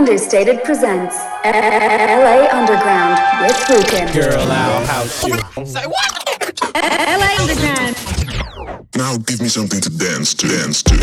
Understated 0.00 0.64
presents 0.64 1.14
LA 1.44 2.48
Underground 2.50 3.20
with 3.42 3.54
Rukin. 3.68 4.10
Girl, 4.14 4.50
I'll 4.50 4.86
house 4.86 5.26
you. 5.26 5.34
Say 5.66 5.84
what? 5.84 6.72
LA 6.74 7.36
Underground. 7.38 8.86
Now 8.96 9.18
give 9.18 9.42
me 9.42 9.48
something 9.48 9.78
to 9.82 9.90
dance 9.90 10.32
to, 10.36 10.48
dance 10.48 10.82
to. 10.84 10.94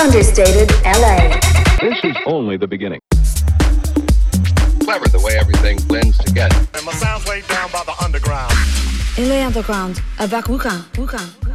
Understated 0.00 0.70
LA. 0.84 1.40
This 1.80 1.98
is 2.04 2.16
only 2.26 2.56
the 2.56 2.68
beginning. 2.68 3.00
clever 4.84 5.08
the 5.08 5.18
way 5.18 5.36
everything 5.36 5.76
blends 5.88 6.16
together. 6.18 6.54
And 6.74 6.86
my 6.86 6.92
sound's 6.92 7.26
way 7.26 7.42
down 7.48 7.68
by 7.72 7.82
the 7.86 8.04
underground. 8.04 8.52
LA 9.18 9.44
Underground 9.44 10.00
avec 10.20 10.44
Ruka. 10.44 10.84
Ruka. 10.94 11.47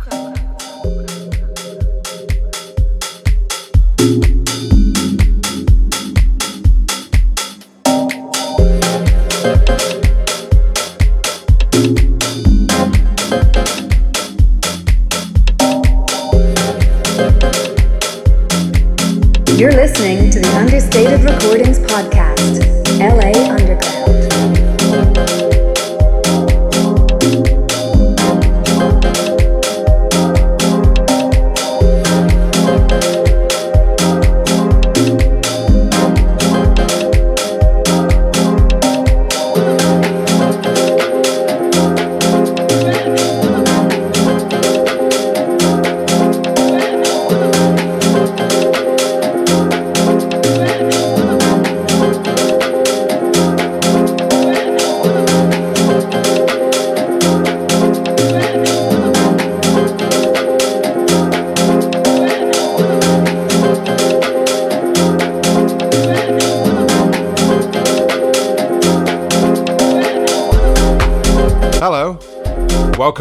Listening 19.94 20.32
to 20.32 20.40
the 20.40 20.58
Understated 20.58 21.22
Recordings 21.22 21.78
Podcast. 21.78 22.66
LA 23.00 23.43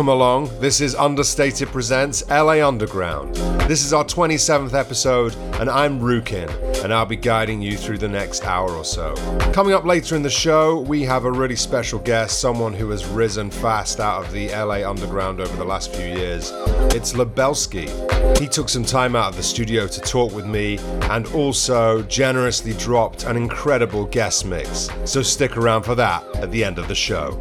Welcome 0.03 0.20
along. 0.20 0.58
This 0.58 0.81
is 0.81 0.97
Understated 0.97 1.69
Presents 1.69 2.28
LA 2.28 2.67
Underground. 2.67 3.36
This 3.69 3.84
is 3.84 3.92
our 3.92 4.05
27th 4.05 4.75
episode, 4.75 5.36
and 5.61 5.70
I'm 5.70 6.00
Rukin, 6.00 6.50
and 6.83 6.92
I'll 6.92 7.06
be 7.06 7.14
guiding 7.14 7.62
you 7.62 7.77
through 7.77 7.98
the 7.98 8.08
next 8.08 8.45
hour 8.45 8.73
or 8.73 8.84
so. 8.84 9.14
Coming 9.53 9.75
up 9.75 9.84
later 9.84 10.17
in 10.17 10.23
the 10.23 10.28
show, 10.28 10.80
we 10.80 11.03
have 11.03 11.25
a 11.25 11.30
really 11.30 11.55
special 11.55 12.00
guest, 12.00 12.41
someone 12.41 12.73
who 12.73 12.91
has 12.91 13.06
risen 13.06 13.48
fast 13.48 14.00
out 14.00 14.25
of 14.25 14.33
the 14.33 14.48
LA 14.48 14.84
Underground 14.84 15.39
over 15.39 15.56
the 15.56 15.64
last 15.64 15.95
few 15.95 16.06
years. 16.06 16.50
It's 16.92 17.12
Lubelski. 17.12 17.89
He 18.41 18.48
took 18.48 18.69
some 18.69 18.84
time 18.84 19.14
out 19.14 19.28
of 19.28 19.36
the 19.36 19.42
studio 19.45 19.86
to 19.86 20.00
talk 20.00 20.34
with 20.34 20.47
me 20.47 20.78
and 21.11 21.28
also 21.28 22.03
generously 22.03 22.73
dropped 22.73 23.23
an 23.23 23.36
incredible 23.36 24.06
guest 24.06 24.47
mix. 24.47 24.89
So 25.05 25.23
stick 25.23 25.56
around 25.56 25.84
for 25.84 25.95
that 25.95 26.25
at 26.34 26.50
the 26.50 26.64
end 26.64 26.80
of 26.80 26.89
the 26.89 26.95
show. 26.97 27.41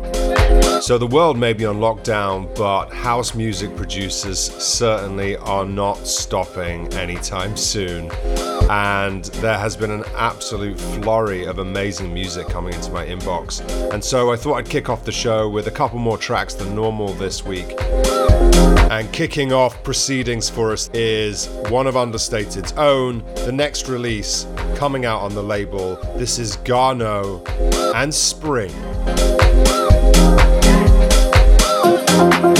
So 0.81 0.97
the 0.97 1.07
world 1.07 1.37
may 1.37 1.53
be 1.53 1.63
on 1.65 1.77
lockdown, 1.77 2.53
but 2.55 2.87
house 2.91 3.35
music 3.35 3.75
producers 3.75 4.39
certainly 4.39 5.37
are 5.37 5.63
not 5.63 6.07
stopping 6.07 6.91
anytime 6.95 7.55
soon. 7.55 8.11
And 8.69 9.25
there 9.25 9.57
has 9.57 9.77
been 9.77 9.91
an 9.91 10.03
absolute 10.15 10.79
flurry 10.79 11.45
of 11.45 11.59
amazing 11.59 12.13
music 12.13 12.47
coming 12.47 12.73
into 12.73 12.89
my 12.91 13.05
inbox. 13.05 13.61
And 13.93 14.03
so 14.03 14.31
I 14.33 14.35
thought 14.35 14.55
I'd 14.55 14.69
kick 14.69 14.89
off 14.89 15.05
the 15.05 15.11
show 15.11 15.47
with 15.47 15.67
a 15.67 15.71
couple 15.71 15.99
more 15.99 16.17
tracks 16.17 16.55
than 16.55 16.73
normal 16.73 17.13
this 17.13 17.45
week. 17.45 17.75
And 18.89 19.11
kicking 19.13 19.53
off 19.53 19.83
proceedings 19.83 20.49
for 20.49 20.71
us 20.71 20.89
is 20.93 21.47
one 21.69 21.85
of 21.85 21.95
Understated's 21.95 22.73
own, 22.73 23.23
the 23.45 23.51
next 23.51 23.87
release 23.87 24.47
coming 24.75 25.05
out 25.05 25.21
on 25.21 25.35
the 25.35 25.43
label. 25.43 25.95
This 26.17 26.39
is 26.39 26.57
Garno 26.57 27.47
and 27.93 28.13
Spring. 28.13 28.73
Understated 32.21 32.50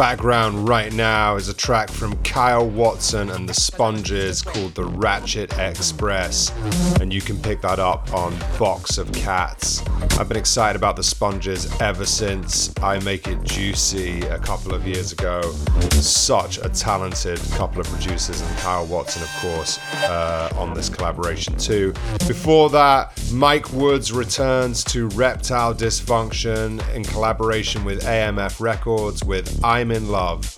background 0.00 0.66
right 0.66 0.92
now 0.94 1.36
is 1.36 1.48
a 1.48 1.54
track 1.54 1.90
from 1.90 2.16
Kyle 2.22 2.66
Watson 2.66 3.28
and 3.28 3.46
the 3.46 3.52
Sponges 3.52 4.40
called 4.40 4.74
The 4.74 4.84
Ratchet 4.84 5.56
Express, 5.58 6.50
and 7.00 7.12
you 7.12 7.20
can 7.20 7.38
pick 7.38 7.60
that 7.60 7.78
up 7.78 8.12
on 8.14 8.34
Box 8.58 8.96
of 8.96 9.12
Cats. 9.12 9.86
I've 10.18 10.26
been 10.28 10.38
excited 10.38 10.74
about 10.74 10.96
the 10.96 11.02
Sponges 11.02 11.70
ever 11.82 12.06
since 12.06 12.72
I 12.82 12.98
Make 13.00 13.28
It 13.28 13.42
Juicy 13.42 14.22
a 14.22 14.38
couple 14.38 14.74
of 14.74 14.86
years 14.88 15.12
ago. 15.12 15.42
Such 15.90 16.56
a 16.58 16.70
talented 16.70 17.38
couple 17.52 17.80
of 17.80 17.86
producers, 17.86 18.40
and 18.40 18.58
Kyle 18.58 18.86
Watson, 18.86 19.22
of 19.22 19.30
course, 19.40 19.78
uh, 20.04 20.50
on 20.56 20.72
this 20.72 20.88
collaboration 20.88 21.56
too. 21.56 21.92
Before 22.26 22.70
that, 22.70 23.12
Mike 23.32 23.70
Woods 23.72 24.12
returns 24.12 24.82
to 24.84 25.08
Reptile 25.08 25.74
Dysfunction 25.74 26.82
in 26.94 27.04
collaboration 27.04 27.84
with 27.84 28.02
AMF 28.04 28.60
Records 28.60 29.22
with 29.22 29.59
I'm 29.62 29.90
in 29.90 30.08
Love. 30.08 30.56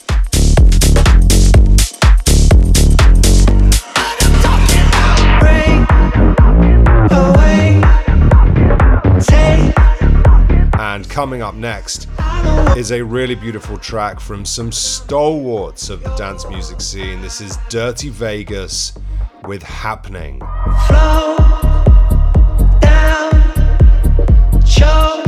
And 10.78 11.08
coming 11.08 11.40
up 11.42 11.54
next 11.54 12.06
is 12.76 12.92
a 12.92 13.02
really 13.02 13.34
beautiful 13.34 13.78
track 13.78 14.20
from 14.20 14.44
some 14.44 14.70
stalwarts 14.70 15.88
of 15.88 16.02
the 16.02 16.14
dance 16.16 16.46
music 16.48 16.80
scene. 16.80 17.22
This 17.22 17.40
is 17.40 17.58
Dirty 17.70 18.10
Vegas 18.10 18.92
with 19.44 19.62
Happening. 19.62 20.40
Flow 20.86 21.36
down, 22.80 24.62
choke. 24.66 25.21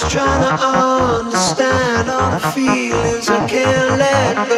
Just 0.00 0.12
trying 0.12 0.56
to 0.56 0.64
understand 0.64 2.08
all 2.08 2.30
the 2.30 2.40
feelings 2.52 3.28
I 3.28 3.46
can't 3.46 3.98
let 3.98 4.48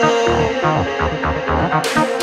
go. 2.19 2.22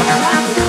Tell 0.00 0.59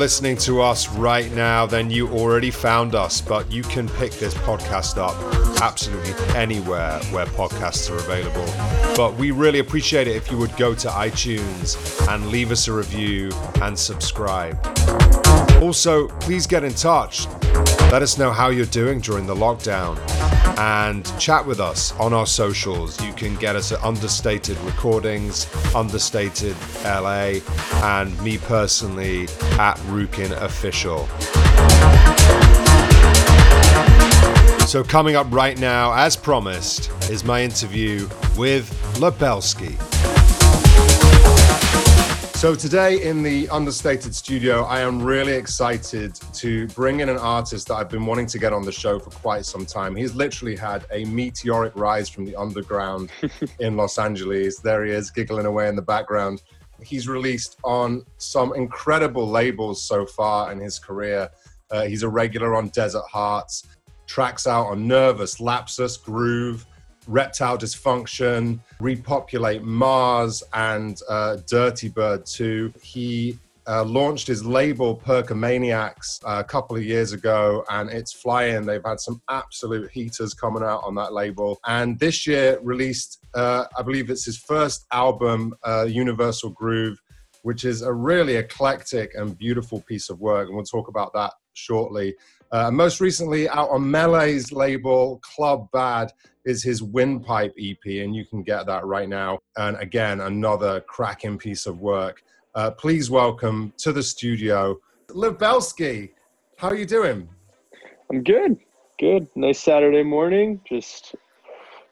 listening 0.00 0.34
to 0.34 0.62
us 0.62 0.88
right 0.88 1.30
now, 1.32 1.66
then 1.66 1.90
you 1.90 2.08
already 2.08 2.50
found 2.50 2.94
us, 2.94 3.20
but 3.20 3.52
you 3.52 3.62
can 3.62 3.86
pick 3.86 4.10
this 4.12 4.32
podcast 4.32 4.96
up 4.96 5.14
absolutely 5.60 6.14
anywhere 6.34 6.98
where 7.10 7.26
podcasts 7.26 7.90
are 7.90 7.96
available. 7.96 8.46
But 8.96 9.16
we 9.16 9.30
really 9.30 9.58
appreciate 9.58 10.08
it 10.08 10.16
if 10.16 10.30
you 10.30 10.38
would 10.38 10.56
go 10.56 10.74
to 10.74 10.88
iTunes 10.88 11.76
and 12.08 12.28
leave 12.28 12.50
us 12.50 12.66
a 12.66 12.72
review 12.72 13.30
and 13.60 13.78
subscribe. 13.78 14.58
Also, 15.60 16.08
please 16.20 16.46
get 16.46 16.64
in 16.64 16.72
touch. 16.72 17.26
Let 17.92 18.00
us 18.00 18.16
know 18.16 18.30
how 18.30 18.48
you're 18.48 18.64
doing 18.64 19.00
during 19.00 19.26
the 19.26 19.34
lockdown 19.34 19.98
and 20.60 21.18
chat 21.18 21.46
with 21.46 21.58
us 21.58 21.98
on 21.98 22.12
our 22.12 22.26
socials. 22.26 23.00
You 23.02 23.14
can 23.14 23.34
get 23.36 23.56
us 23.56 23.72
at 23.72 23.82
Understated 23.82 24.58
Recordings, 24.58 25.48
Understated 25.74 26.54
LA, 26.84 27.40
and 27.82 28.22
me 28.22 28.36
personally 28.36 29.22
at 29.58 29.76
Rukin 29.88 30.32
Official. 30.42 31.06
So, 34.66 34.84
coming 34.84 35.16
up 35.16 35.26
right 35.30 35.58
now, 35.58 35.94
as 35.94 36.14
promised, 36.14 36.90
is 37.10 37.24
my 37.24 37.42
interview 37.42 38.08
with 38.36 38.70
Lubelski. 38.98 39.89
So, 42.40 42.54
today 42.54 43.02
in 43.02 43.22
the 43.22 43.50
Understated 43.50 44.14
studio, 44.14 44.62
I 44.62 44.80
am 44.80 45.02
really 45.02 45.34
excited 45.34 46.14
to 46.14 46.66
bring 46.68 47.00
in 47.00 47.10
an 47.10 47.18
artist 47.18 47.68
that 47.68 47.74
I've 47.74 47.90
been 47.90 48.06
wanting 48.06 48.24
to 48.28 48.38
get 48.38 48.54
on 48.54 48.62
the 48.62 48.72
show 48.72 48.98
for 48.98 49.10
quite 49.10 49.44
some 49.44 49.66
time. 49.66 49.94
He's 49.94 50.14
literally 50.14 50.56
had 50.56 50.86
a 50.90 51.04
meteoric 51.04 51.76
rise 51.76 52.08
from 52.08 52.24
the 52.24 52.34
underground 52.36 53.10
in 53.60 53.76
Los 53.76 53.98
Angeles. 53.98 54.58
There 54.58 54.86
he 54.86 54.92
is, 54.92 55.10
giggling 55.10 55.44
away 55.44 55.68
in 55.68 55.76
the 55.76 55.82
background. 55.82 56.40
He's 56.82 57.06
released 57.06 57.58
on 57.62 58.06
some 58.16 58.54
incredible 58.54 59.28
labels 59.28 59.82
so 59.82 60.06
far 60.06 60.50
in 60.50 60.60
his 60.60 60.78
career. 60.78 61.28
Uh, 61.70 61.82
he's 61.82 62.04
a 62.04 62.08
regular 62.08 62.54
on 62.54 62.68
Desert 62.68 63.04
Hearts, 63.12 63.66
tracks 64.06 64.46
out 64.46 64.68
on 64.68 64.88
Nervous, 64.88 65.40
Lapsus, 65.40 65.98
Groove, 65.98 66.64
Reptile 67.10 67.58
Dysfunction, 67.58 68.60
Repopulate 68.78 69.62
Mars, 69.62 70.44
and 70.54 71.00
uh, 71.08 71.38
Dirty 71.46 71.88
Bird 71.88 72.24
2. 72.24 72.72
He 72.80 73.36
uh, 73.66 73.84
launched 73.84 74.28
his 74.28 74.44
label 74.44 74.96
Percomaniacs 74.96 76.20
uh, 76.24 76.40
a 76.40 76.44
couple 76.44 76.76
of 76.76 76.84
years 76.84 77.12
ago, 77.12 77.64
and 77.68 77.90
it's 77.90 78.12
flying. 78.12 78.64
They've 78.64 78.84
had 78.84 79.00
some 79.00 79.20
absolute 79.28 79.90
heaters 79.90 80.34
coming 80.34 80.62
out 80.62 80.82
on 80.84 80.94
that 80.94 81.12
label. 81.12 81.58
And 81.66 81.98
this 81.98 82.26
year 82.28 82.60
released, 82.62 83.18
uh, 83.34 83.64
I 83.76 83.82
believe 83.82 84.08
it's 84.08 84.24
his 84.24 84.38
first 84.38 84.86
album, 84.92 85.54
uh, 85.64 85.86
Universal 85.88 86.50
Groove, 86.50 87.00
which 87.42 87.64
is 87.64 87.82
a 87.82 87.92
really 87.92 88.36
eclectic 88.36 89.14
and 89.14 89.36
beautiful 89.36 89.80
piece 89.82 90.10
of 90.10 90.20
work. 90.20 90.46
And 90.46 90.56
we'll 90.56 90.64
talk 90.64 90.88
about 90.88 91.12
that 91.14 91.32
shortly. 91.54 92.14
Uh, 92.52 92.70
most 92.70 93.00
recently, 93.00 93.48
out 93.48 93.70
on 93.70 93.82
Melé's 93.82 94.50
label, 94.52 95.20
Club 95.22 95.68
Bad, 95.72 96.12
is 96.44 96.62
his 96.62 96.82
Windpipe 96.82 97.54
EP, 97.60 97.84
and 97.84 98.14
you 98.14 98.24
can 98.24 98.42
get 98.42 98.66
that 98.66 98.84
right 98.86 99.08
now. 99.08 99.38
And 99.56 99.76
again, 99.76 100.20
another 100.20 100.80
cracking 100.82 101.38
piece 101.38 101.66
of 101.66 101.80
work. 101.80 102.22
Uh, 102.54 102.70
please 102.70 103.10
welcome 103.10 103.72
to 103.78 103.92
the 103.92 104.02
studio, 104.02 104.78
Lubelski. 105.08 106.10
How 106.56 106.68
are 106.68 106.74
you 106.74 106.86
doing? 106.86 107.28
I'm 108.10 108.22
good. 108.22 108.58
Good. 108.98 109.28
Nice 109.34 109.60
Saturday 109.60 110.02
morning. 110.02 110.60
Just 110.68 111.14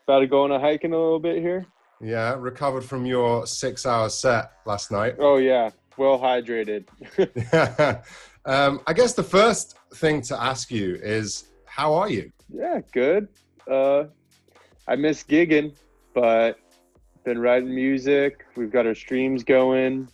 about 0.04 0.20
to 0.20 0.26
go 0.26 0.44
on 0.44 0.52
a 0.52 0.58
hike 0.58 0.84
in 0.84 0.92
a 0.92 0.96
little 0.96 1.20
bit 1.20 1.36
here. 1.36 1.66
Yeah, 2.00 2.34
recovered 2.38 2.84
from 2.84 3.06
your 3.06 3.46
six-hour 3.46 4.08
set 4.08 4.52
last 4.66 4.90
night. 4.90 5.16
Oh 5.18 5.36
yeah, 5.36 5.70
well 5.96 6.18
hydrated. 6.18 6.86
um, 8.44 8.80
I 8.86 8.92
guess 8.92 9.14
the 9.14 9.22
first 9.22 9.76
thing 9.94 10.22
to 10.22 10.40
ask 10.40 10.70
you 10.70 10.96
is, 10.96 11.48
how 11.66 11.94
are 11.94 12.08
you? 12.08 12.30
yeah, 12.52 12.80
good. 12.92 13.28
Uh, 13.70 14.04
I 14.88 14.96
miss 14.96 15.22
gigging, 15.22 15.76
but 16.14 16.58
been 17.24 17.38
writing 17.38 17.74
music. 17.74 18.44
We've 18.56 18.70
got 18.72 18.86
our 18.86 18.94
streams 18.94 19.44
going. 19.44 20.08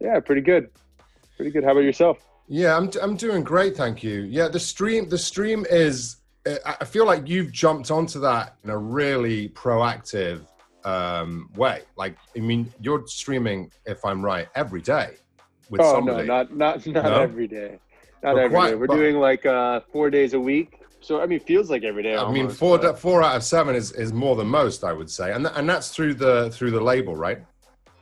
Yeah, 0.00 0.20
pretty 0.20 0.42
good. 0.42 0.68
Pretty 1.36 1.50
good. 1.50 1.64
How 1.64 1.70
about 1.72 1.80
yourself? 1.84 2.18
Yeah, 2.46 2.76
I'm 2.76 2.90
I'm 3.00 3.16
doing 3.16 3.42
great, 3.42 3.74
thank 3.76 4.02
you. 4.02 4.20
Yeah, 4.22 4.48
the 4.48 4.60
stream 4.60 5.08
the 5.08 5.18
stream 5.18 5.64
is. 5.70 6.16
I 6.66 6.84
feel 6.84 7.06
like 7.06 7.26
you've 7.26 7.50
jumped 7.52 7.90
onto 7.90 8.20
that 8.20 8.56
in 8.64 8.68
a 8.68 8.76
really 8.76 9.48
proactive 9.48 10.42
um, 10.84 11.48
way. 11.56 11.80
Like, 11.96 12.18
I 12.36 12.40
mean, 12.40 12.70
you're 12.82 13.06
streaming, 13.06 13.72
if 13.86 14.04
I'm 14.04 14.22
right, 14.22 14.46
every 14.54 14.82
day 14.82 15.14
with 15.70 15.80
oh 15.80 15.94
somebody. 15.94 16.26
no, 16.28 16.42
not 16.42 16.54
not 16.54 16.86
not 16.86 17.04
No? 17.04 17.22
every 17.22 17.48
day. 17.48 17.78
Not 18.22 18.36
every 18.36 18.50
quite- 18.50 18.68
day. 18.70 18.74
We're 18.74 18.88
but- 18.88 18.96
doing 18.96 19.16
like 19.16 19.46
uh, 19.46 19.80
four 19.90 20.10
days 20.10 20.34
a 20.34 20.40
week. 20.40 20.80
So 21.04 21.20
I 21.20 21.26
mean, 21.26 21.36
it 21.36 21.46
feels 21.46 21.68
like 21.68 21.84
every 21.84 22.02
day. 22.02 22.16
I 22.16 22.30
mean, 22.32 22.48
four 22.48 22.78
but- 22.78 22.98
four 22.98 23.22
out 23.22 23.36
of 23.36 23.44
seven 23.44 23.74
is, 23.76 23.92
is 23.92 24.12
more 24.12 24.36
than 24.36 24.46
most, 24.46 24.84
I 24.84 24.92
would 24.94 25.10
say, 25.10 25.32
and 25.32 25.44
th- 25.44 25.54
and 25.58 25.68
that's 25.68 25.90
through 25.90 26.14
the 26.14 26.50
through 26.50 26.70
the 26.70 26.80
label, 26.80 27.14
right? 27.14 27.44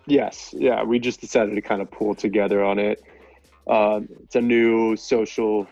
Yes, 0.06 0.54
yeah, 0.56 0.82
we 0.84 0.98
just 1.00 1.20
decided 1.20 1.54
to 1.56 1.60
kind 1.62 1.82
of 1.82 1.90
pull 1.90 2.14
together 2.14 2.62
on 2.62 2.78
it. 2.78 3.02
Um, 3.68 4.08
it's 4.22 4.36
a 4.36 4.40
new 4.40 4.96
social 4.96 5.66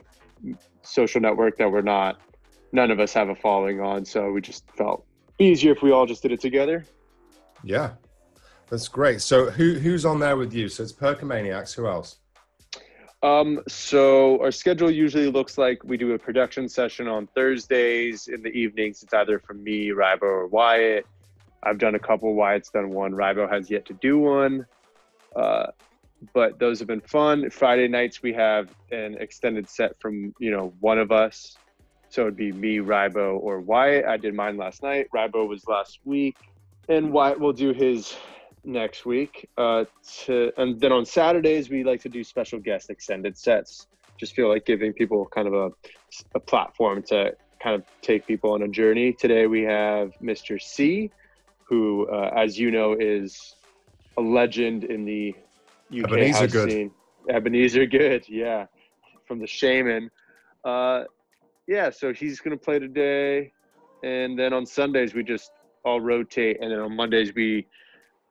social 0.83 1.21
network 1.21 1.57
that 1.59 1.71
we're 1.71 1.83
not, 1.83 2.21
none 2.73 2.91
of 2.91 2.99
us 2.99 3.13
have 3.13 3.29
a 3.29 3.35
following 3.35 3.81
on, 3.81 4.05
so 4.05 4.33
we 4.33 4.41
just 4.41 4.65
felt 4.77 5.05
easier 5.39 5.73
if 5.73 5.83
we 5.83 5.93
all 5.93 6.07
just 6.07 6.23
did 6.23 6.33
it 6.33 6.41
together. 6.41 6.85
Yeah, 7.63 7.93
that's 8.69 8.89
great. 8.89 9.21
So 9.23 9.51
who 9.51 9.75
who's 9.75 10.05
on 10.05 10.19
there 10.19 10.37
with 10.37 10.53
you? 10.53 10.69
So 10.69 10.83
it's 10.83 10.93
Percomaniacs. 10.93 11.75
Who 11.77 11.87
else? 11.87 12.17
Um, 13.23 13.61
so 13.69 14.41
our 14.41 14.51
schedule 14.51 14.91
usually 14.91 15.31
looks 15.31 15.59
like 15.59 15.85
we 15.85 15.97
do 15.99 16.13
a 16.13 16.19
production 16.19 16.69
session 16.69 17.07
on 17.07 17.27
Thursdays 17.29 18.29
in 18.29 18.43
the 18.43 18.49
evenings. 18.49 19.03
It's 19.03 19.13
either 19.13 19.39
from 19.39 19.63
me, 19.63 19.89
Rybo, 19.89 20.23
or 20.23 20.47
Wyatt. 20.47 21.07
I've 21.63 21.79
done 21.79 21.95
a 21.95 21.99
couple. 21.99 22.35
Wyatt's 22.35 22.71
done 22.71 22.91
one. 22.91 23.13
Rybo 23.13 23.51
has 23.51 23.71
yet 23.71 23.85
to 23.87 23.93
do 23.95 24.19
one. 24.19 24.65
Uh, 25.37 25.67
but 26.33 26.59
those 26.59 26.79
have 26.79 26.89
been 26.89 27.01
fun. 27.03 27.51
Friday 27.51 27.89
nights 27.89 28.23
we 28.23 28.33
have 28.33 28.71
an 28.91 29.17
extended 29.19 29.69
set 29.69 29.99
from 30.01 30.35
you 30.39 30.51
know 30.51 30.73
one 30.81 30.99
of 30.99 31.13
us. 31.13 31.57
So 32.09 32.23
it'd 32.23 32.37
be 32.37 32.53
me, 32.53 32.79
Rybo, 32.79 33.39
or 33.39 33.61
Wyatt. 33.61 34.05
I 34.07 34.17
did 34.17 34.35
mine 34.35 34.57
last 34.57 34.83
night. 34.83 35.09
Rybo 35.15 35.47
was 35.47 35.67
last 35.69 36.01
week, 36.05 36.37
and 36.89 37.13
Wyatt 37.13 37.39
will 37.39 37.53
do 37.53 37.73
his 37.73 38.17
next 38.65 39.07
week. 39.07 39.49
Uh, 39.57 39.85
to, 40.25 40.53
and 40.57 40.81
then 40.81 40.93
on 40.93 41.05
Saturdays 41.05 41.71
we 41.71 41.85
like 41.85 42.01
to 42.03 42.09
do 42.09 42.23
special 42.25 42.59
guest 42.59 42.91
extended 42.91 43.37
sets. 43.37 43.87
Just 44.19 44.35
feel 44.35 44.49
like 44.49 44.67
giving 44.67 44.93
people 44.93 45.27
kind 45.27 45.49
of 45.49 45.55
a, 45.55 45.71
a 46.35 46.41
platform 46.41 47.03
to 47.05 47.33
kind 47.63 47.75
of 47.75 47.85
take 48.03 48.27
people 48.27 48.53
on 48.53 48.63
a 48.63 48.69
journey. 48.69 49.13
Today 49.13 49.47
we 49.47 49.63
have 49.63 50.13
Mr. 50.23 50.61
C, 50.61 51.11
who, 51.65 52.09
uh, 52.09 52.31
as 52.37 52.59
you 52.59 52.71
know, 52.71 52.97
is 52.99 53.55
a 54.19 54.21
legend 54.21 54.85
in 54.85 55.05
the 55.05 55.35
UK 55.93 56.11
Ebenezer 56.11 56.39
house 56.39 56.53
Good. 56.53 56.71
scene. 56.71 56.91
Ebeneezer 57.29 57.87
Goode, 57.87 58.25
yeah, 58.29 58.67
from 59.27 59.39
the 59.39 59.47
Shamen. 59.47 60.09
Uh, 60.65 61.05
yeah, 61.67 61.91
so 61.91 62.13
he's 62.13 62.41
gonna 62.41 62.57
play 62.57 62.79
today, 62.79 63.53
and 64.03 64.39
then 64.39 64.53
on 64.53 64.67
Sundays 64.67 65.15
we 65.15 65.23
just 65.23 65.53
all 65.85 66.01
rotate, 66.01 66.59
and 66.61 66.71
then 66.71 66.81
on 66.81 66.97
Mondays 66.97 67.35
we 67.35 67.67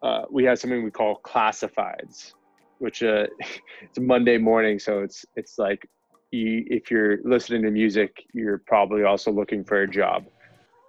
uh, 0.02 0.24
we 0.30 0.44
have 0.46 0.60
something 0.60 0.84
we 0.84 0.92
call 0.92 1.20
classifieds, 1.24 2.34
which 2.80 3.04
uh, 3.04 3.26
it's 3.82 3.98
a 3.98 4.02
Monday 4.02 4.38
morning, 4.38 4.80
so 4.80 5.00
it's 5.00 5.26
it's 5.36 5.58
like 5.58 5.88
you, 6.32 6.64
if 6.68 6.92
you're 6.92 7.20
listening 7.24 7.64
to 7.64 7.72
music, 7.72 8.24
you're 8.34 8.60
probably 8.60 9.04
also 9.04 9.32
looking 9.32 9.64
for 9.64 9.82
a 9.82 9.88
job. 9.88 10.26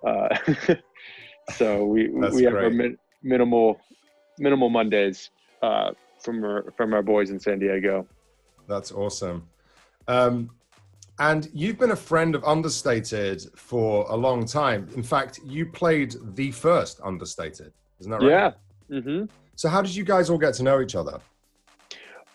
Uh, 0.06 0.28
so 1.54 1.84
we 1.84 2.08
we 2.08 2.44
have 2.44 2.54
our 2.54 2.70
min, 2.70 2.96
minimal 3.22 3.80
minimal 4.38 4.70
Mondays 4.70 5.30
uh, 5.62 5.90
from 6.22 6.44
our 6.44 6.72
from 6.76 6.94
our 6.94 7.02
boys 7.02 7.30
in 7.30 7.40
San 7.40 7.58
Diego. 7.58 8.06
That's 8.68 8.92
awesome. 8.92 9.48
Um, 10.06 10.50
and 11.18 11.50
you've 11.52 11.78
been 11.78 11.90
a 11.90 11.96
friend 11.96 12.34
of 12.34 12.42
Understated 12.44 13.42
for 13.54 14.06
a 14.08 14.16
long 14.16 14.46
time. 14.46 14.88
In 14.94 15.02
fact, 15.02 15.38
you 15.44 15.66
played 15.66 16.16
the 16.34 16.50
first 16.50 17.00
Understated. 17.04 17.72
Isn't 17.98 18.10
that 18.12 18.22
right? 18.22 18.30
Yeah. 18.30 18.50
Mm-hmm. 18.90 19.24
So 19.56 19.68
how 19.68 19.82
did 19.82 19.94
you 19.94 20.04
guys 20.04 20.30
all 20.30 20.38
get 20.38 20.54
to 20.54 20.62
know 20.62 20.80
each 20.80 20.94
other? 20.94 21.20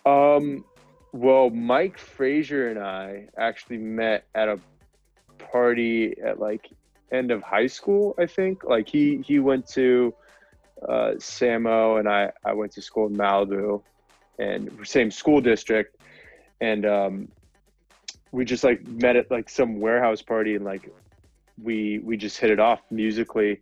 Um, 0.04 0.64
well, 1.12 1.50
Mike 1.50 1.98
Frazier 1.98 2.68
and 2.68 2.78
I 2.78 3.28
actually 3.38 3.78
met 3.78 4.24
at 4.34 4.48
a 4.48 4.58
party 5.38 6.14
at 6.22 6.38
like 6.38 6.70
end 7.12 7.30
of 7.30 7.42
high 7.42 7.66
school, 7.66 8.14
I 8.18 8.26
think. 8.26 8.64
Like 8.64 8.88
he 8.88 9.22
he 9.26 9.38
went 9.38 9.66
to 9.68 10.14
uh, 10.82 11.12
Samo 11.16 11.98
and 11.98 12.08
I 12.08 12.32
I 12.44 12.52
went 12.52 12.72
to 12.72 12.82
school 12.82 13.06
in 13.06 13.16
Malibu, 13.16 13.82
and 14.38 14.70
same 14.84 15.10
school 15.10 15.40
district, 15.40 15.96
and 16.60 16.86
um, 16.86 17.28
we 18.32 18.44
just 18.44 18.64
like 18.64 18.86
met 18.86 19.16
at 19.16 19.30
like 19.30 19.48
some 19.48 19.80
warehouse 19.80 20.22
party 20.22 20.54
and 20.54 20.64
like 20.64 20.90
we 21.62 22.00
we 22.00 22.16
just 22.16 22.38
hit 22.38 22.50
it 22.50 22.60
off 22.60 22.80
musically 22.90 23.60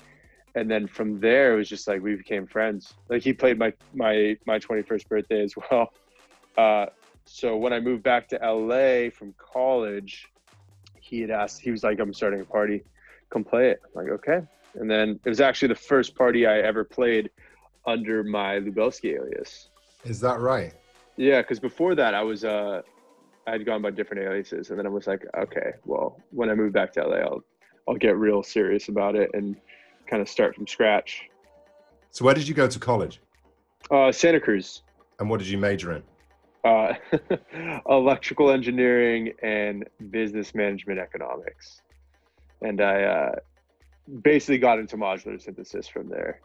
and 0.55 0.71
then 0.71 0.87
from 0.87 1.21
there 1.21 1.55
it 1.55 1.57
was 1.57 1.69
just 1.69 1.88
like 1.88 2.03
we 2.03 2.14
became 2.14 2.47
friends. 2.47 2.95
Like 3.09 3.23
he 3.23 3.33
played 3.33 3.59
my 3.59 3.73
my 3.95 4.37
my 4.47 4.59
21st 4.59 5.09
birthday 5.09 5.43
as 5.43 5.55
well. 5.71 5.93
Uh 6.57 6.87
so 7.27 7.57
when 7.57 7.73
i 7.73 7.81
moved 7.81 8.03
back 8.03 8.29
to 8.29 8.37
la 8.37 9.09
from 9.11 9.35
college 9.38 10.29
he 11.01 11.23
had 11.23 11.31
asked 11.31 11.59
he 11.59 11.71
was 11.71 11.83
like 11.83 11.99
i'm 11.99 12.12
starting 12.12 12.40
a 12.40 12.45
party. 12.45 12.83
Come 13.31 13.45
play 13.45 13.71
it. 13.71 13.81
I'm 13.85 14.05
like 14.05 14.12
okay. 14.12 14.40
And 14.75 14.90
then 14.90 15.19
it 15.25 15.29
was 15.29 15.40
actually 15.40 15.69
the 15.69 15.75
first 15.75 16.14
party 16.14 16.47
i 16.47 16.59
ever 16.59 16.85
played 16.85 17.31
under 17.87 18.23
my 18.25 18.61
lubelski 18.61 19.14
alias. 19.14 19.69
Is 20.05 20.21
that 20.21 20.40
right? 20.40 20.73
yeah 21.17 21.40
because 21.40 21.61
before 21.61 21.95
that 21.95 22.12
i 22.12 22.23
was 22.23 22.45
uh 22.45 22.83
i 23.47 23.53
had 23.53 23.64
gone 23.64 23.81
by 23.81 23.90
different 23.90 24.23
aliases. 24.23 24.71
And 24.71 24.79
then 24.79 24.87
i 24.87 24.90
was 24.90 25.07
like 25.07 25.25
okay 25.37 25.73
well 25.85 26.21
when 26.31 26.51
i 26.51 26.55
move 26.55 26.73
back 26.73 26.93
to 26.95 27.07
la 27.07 27.17
i'll 27.17 27.45
i'll 27.88 27.97
get 27.97 28.17
real 28.17 28.43
serious 28.43 28.88
about 28.88 29.17
it. 29.17 29.31
And 29.35 29.57
kind 30.07 30.23
of 30.23 30.29
start 30.29 30.55
from 30.55 30.67
scratch 30.67 31.23
So 32.11 32.25
where 32.25 32.35
did 32.35 32.47
you 32.49 32.55
go 32.55 32.67
to 32.69 32.79
college? 32.79 33.21
uh 33.90 34.11
santa 34.12 34.40
cruz 34.40 34.83
And 35.19 35.29
what 35.31 35.38
did 35.40 35.49
you 35.49 35.59
major 35.59 35.93
in? 35.93 36.03
uh, 36.64 36.95
electrical 37.88 38.51
engineering 38.51 39.33
and 39.43 39.85
business 40.11 40.55
management 40.55 40.99
economics. 40.99 41.83
And 42.62 42.81
I 42.81 43.03
uh, 43.03 43.33
basically 44.23 44.57
got 44.57 44.79
into 44.79 44.97
modular 44.97 45.38
synthesis 45.38 45.87
from 45.88 46.09
there. 46.09 46.40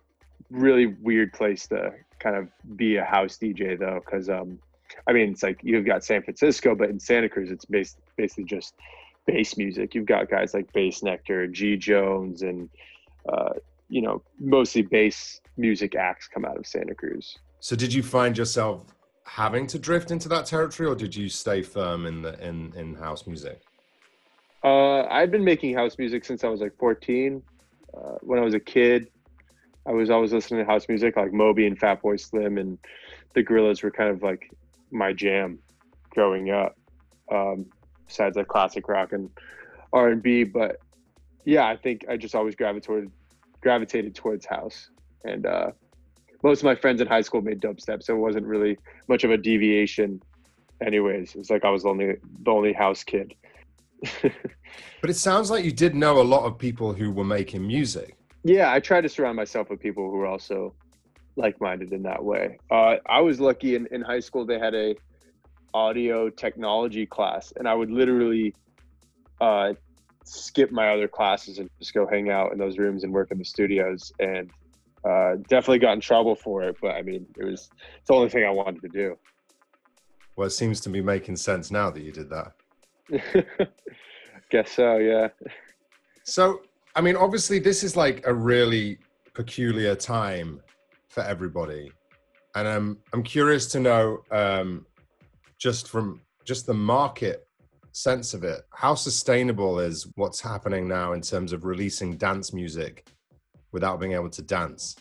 Really 0.50 0.88
weird 0.88 1.32
place 1.32 1.68
to 1.68 1.94
kind 2.20 2.36
of 2.36 2.50
be 2.76 2.98
a 2.98 3.06
house 3.06 3.38
DJ 3.38 3.80
though, 3.80 4.02
because 4.04 4.30
um, 4.30 4.60
I 5.08 5.14
mean 5.14 5.32
it's 5.32 5.42
like 5.44 5.62
you've 5.64 5.86
got 5.86 6.04
San 6.04 6.22
Francisco, 6.22 6.76
but 6.76 6.90
in 6.90 7.00
Santa 7.00 7.30
Cruz 7.30 7.50
it's 7.50 7.64
bas- 7.64 7.96
basically 8.18 8.44
just 8.44 8.74
bass 9.26 9.56
music. 9.56 9.96
You've 9.96 10.06
got 10.06 10.30
guys 10.30 10.54
like 10.54 10.72
Bassnectar, 10.74 11.50
G 11.50 11.78
Jones, 11.78 12.42
and 12.42 12.68
uh, 13.28 13.54
you 13.90 14.02
know 14.02 14.22
mostly 14.40 14.82
bass 14.82 15.42
music 15.58 15.96
acts 15.96 16.28
come 16.28 16.46
out 16.46 16.58
of 16.58 16.66
Santa 16.66 16.96
Cruz. 16.96 17.38
So 17.60 17.76
did 17.76 17.94
you 17.94 18.04
find 18.04 18.38
yourself 18.38 18.86
having 19.26 19.68
to 19.68 19.78
drift 19.78 20.12
into 20.12 20.30
that 20.30 20.46
territory 20.46 20.90
or 20.90 20.96
did 20.96 21.16
you 21.16 21.30
stay 21.30 21.62
firm 21.62 22.06
in 22.06 22.22
the 22.22 22.40
in, 22.46 22.74
in 22.76 22.96
house 22.96 23.28
music? 23.28 23.62
Uh, 24.64 25.04
I've 25.04 25.32
been 25.32 25.44
making 25.44 25.76
house 25.76 25.98
music 25.98 26.26
since 26.26 26.44
I 26.44 26.50
was 26.50 26.62
like 26.62 26.78
14. 26.78 27.42
Uh, 27.94 28.00
when 28.22 28.40
I 28.40 28.42
was 28.42 28.54
a 28.54 28.60
kid, 28.60 29.08
I 29.88 29.92
was 29.92 30.10
always 30.10 30.34
listening 30.34 30.66
to 30.66 30.70
house 30.70 30.88
music, 30.90 31.16
like 31.16 31.32
Moby 31.32 31.66
and 31.66 31.80
Fatboy 31.80 32.20
Slim, 32.20 32.58
and 32.58 32.78
the 33.34 33.44
Gorillaz 33.44 33.82
were 33.82 33.92
kind 33.92 34.10
of 34.10 34.22
like 34.22 34.52
my 34.92 35.14
jam 35.14 35.60
growing 36.10 36.52
up. 36.52 36.78
Um, 37.32 37.68
besides 38.08 38.36
like 38.36 38.48
classic 38.48 38.88
rock 38.88 39.14
and 39.14 39.30
R 39.94 40.10
and 40.10 40.22
B, 40.22 40.44
but 40.44 40.78
yeah, 41.50 41.68
I 41.68 41.76
think 41.76 42.06
I 42.08 42.16
just 42.16 42.36
always 42.36 42.56
gravitated 42.56 43.12
gravitated 43.62 44.16
towards 44.16 44.46
house, 44.46 44.90
and 45.24 45.46
uh, 45.46 45.72
most 46.44 46.60
of 46.60 46.66
my 46.66 46.76
friends 46.76 47.02
in 47.02 47.08
high 47.08 47.22
school 47.22 47.42
made 47.42 47.60
dubstep, 47.60 48.04
so 48.04 48.16
it 48.16 48.20
wasn't 48.20 48.46
really 48.46 48.78
much 49.08 49.24
of 49.24 49.32
a 49.32 49.38
deviation. 49.38 50.22
Anyways, 50.86 51.36
it's 51.36 51.50
like 51.50 51.66
I 51.66 51.72
was 51.72 51.84
the 51.84 51.90
only 51.90 52.16
the 52.44 52.52
only 52.52 52.74
house 52.74 53.04
kid. 53.04 53.34
But 55.02 55.10
it 55.10 55.16
sounds 55.16 55.50
like 55.50 55.66
you 55.66 55.72
did 55.72 55.96
know 55.96 56.22
a 56.22 56.28
lot 56.36 56.44
of 56.44 56.58
people 56.58 56.94
who 56.94 57.12
were 57.12 57.24
making 57.24 57.66
music. 57.66 58.16
yeah 58.44 58.72
i 58.72 58.80
try 58.80 59.02
to 59.02 59.10
surround 59.10 59.36
myself 59.36 59.70
with 59.70 59.80
people 59.80 60.10
who 60.10 60.18
are 60.22 60.28
also 60.28 60.74
like-minded 61.36 61.92
in 61.92 62.04
that 62.04 62.24
way 62.24 62.58
uh, 62.72 62.96
i 63.08 63.20
was 63.20 63.40
lucky 63.40 63.76
in, 63.76 63.88
in 63.92 64.02
high 64.02 64.20
school 64.20 64.46
they 64.46 64.60
had 64.60 64.76
a 64.76 64.96
audio 65.74 66.30
technology 66.30 67.06
class 67.06 67.52
and 67.58 67.68
i 67.68 67.74
would 67.74 67.92
literally 67.92 68.54
uh, 69.42 69.74
skip 70.30 70.72
my 70.72 70.90
other 70.94 71.08
classes 71.08 71.58
and 71.60 71.70
just 71.80 71.94
go 71.94 72.06
hang 72.08 72.30
out 72.30 72.52
in 72.52 72.58
those 72.58 72.78
rooms 72.78 73.04
and 73.04 73.12
work 73.14 73.32
in 73.32 73.38
the 73.38 73.46
studios 73.46 74.12
and 74.20 74.50
uh, 75.06 75.36
definitely 75.48 75.80
got 75.80 75.94
in 75.94 76.02
trouble 76.02 76.36
for 76.36 76.64
it 76.64 76.76
but 76.82 76.92
i 76.92 77.02
mean 77.02 77.26
it 77.38 77.46
was 77.46 77.70
it's 77.98 78.08
the 78.08 78.14
only 78.14 78.30
thing 78.30 78.44
i 78.44 78.50
wanted 78.50 78.82
to 78.82 78.90
do 78.90 79.18
Well, 80.36 80.48
it 80.48 80.52
seems 80.52 80.80
to 80.82 80.90
be 80.90 81.02
making 81.02 81.36
sense 81.38 81.72
now 81.72 81.90
that 81.90 82.02
you 82.02 82.12
did 82.12 82.30
that. 82.30 82.54
guess 84.52 84.72
so 84.72 84.98
yeah 84.98 85.30
So, 86.30 86.62
I 86.96 87.02
mean, 87.02 87.16
obviously, 87.16 87.58
this 87.58 87.84
is 87.84 87.96
like 87.96 88.22
a 88.28 88.34
really 88.34 89.00
peculiar 89.34 89.96
time 89.96 90.62
for 91.08 91.24
everybody, 91.24 91.92
and 92.56 92.68
I'm 92.68 92.98
I'm 93.14 93.24
curious 93.24 93.66
to 93.74 93.80
know, 93.80 94.24
um, 94.30 94.86
just 95.58 95.88
from 95.88 96.22
just 96.46 96.68
the 96.68 96.74
market 96.76 97.48
sense 97.92 98.34
of 98.34 98.44
it, 98.44 98.62
how 98.74 98.96
sustainable 98.96 99.80
is 99.80 100.08
what's 100.16 100.40
happening 100.40 100.88
now 100.88 101.14
in 101.14 101.22
terms 101.22 101.54
of 101.54 101.66
releasing 101.66 102.18
dance 102.18 102.54
music 102.54 103.08
without 103.72 104.00
being 104.00 104.14
able 104.14 104.30
to 104.30 104.42
dance? 104.42 104.96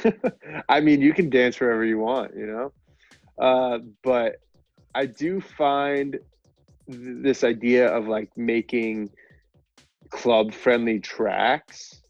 I 0.68 0.80
mean, 0.80 1.00
you 1.00 1.12
can 1.12 1.30
dance 1.30 1.58
wherever 1.60 1.84
you 1.84 1.98
want, 1.98 2.36
you 2.36 2.46
know. 2.46 2.72
Uh, 3.38 3.78
but 4.02 4.36
I 4.94 5.06
do 5.06 5.40
find 5.40 6.18
th- 6.90 7.16
this 7.22 7.44
idea 7.44 7.88
of 7.88 8.06
like 8.06 8.30
making 8.36 9.10
club-friendly 10.10 11.00
tracks 11.00 12.02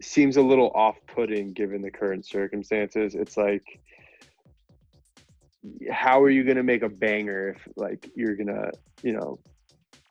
seems 0.00 0.36
a 0.36 0.42
little 0.42 0.70
off-putting 0.74 1.52
given 1.52 1.82
the 1.82 1.90
current 1.90 2.26
circumstances. 2.26 3.14
It's 3.14 3.36
like, 3.36 3.80
how 5.90 6.22
are 6.22 6.30
you 6.30 6.44
gonna 6.44 6.62
make 6.62 6.82
a 6.82 6.88
banger 6.88 7.50
if 7.50 7.68
like 7.76 8.10
you're 8.14 8.36
gonna, 8.36 8.70
you 9.02 9.12
know, 9.12 9.38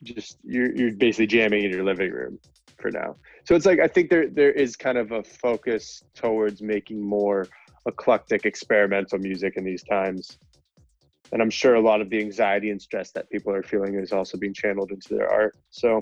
just 0.03 0.37
you're 0.43 0.73
you're 0.75 0.93
basically 0.93 1.27
jamming 1.27 1.63
in 1.63 1.71
your 1.71 1.83
living 1.83 2.11
room 2.11 2.39
for 2.79 2.91
now. 2.91 3.15
So 3.45 3.55
it's 3.55 3.65
like 3.65 3.79
I 3.79 3.87
think 3.87 4.09
there 4.09 4.29
there 4.29 4.51
is 4.51 4.75
kind 4.75 4.97
of 4.97 5.11
a 5.11 5.23
focus 5.23 6.03
towards 6.15 6.61
making 6.61 7.01
more 7.01 7.47
eclectic 7.87 8.45
experimental 8.45 9.19
music 9.19 9.57
in 9.57 9.63
these 9.63 9.83
times. 9.83 10.37
and 11.31 11.41
I'm 11.41 11.49
sure 11.49 11.75
a 11.75 11.81
lot 11.81 11.99
of 12.01 12.09
the 12.09 12.19
anxiety 12.19 12.69
and 12.69 12.81
stress 12.81 13.11
that 13.11 13.29
people 13.29 13.53
are 13.53 13.63
feeling 13.63 13.95
is 13.95 14.11
also 14.11 14.37
being 14.37 14.53
channeled 14.53 14.91
into 14.91 15.15
their 15.15 15.29
art. 15.29 15.55
So 15.69 16.01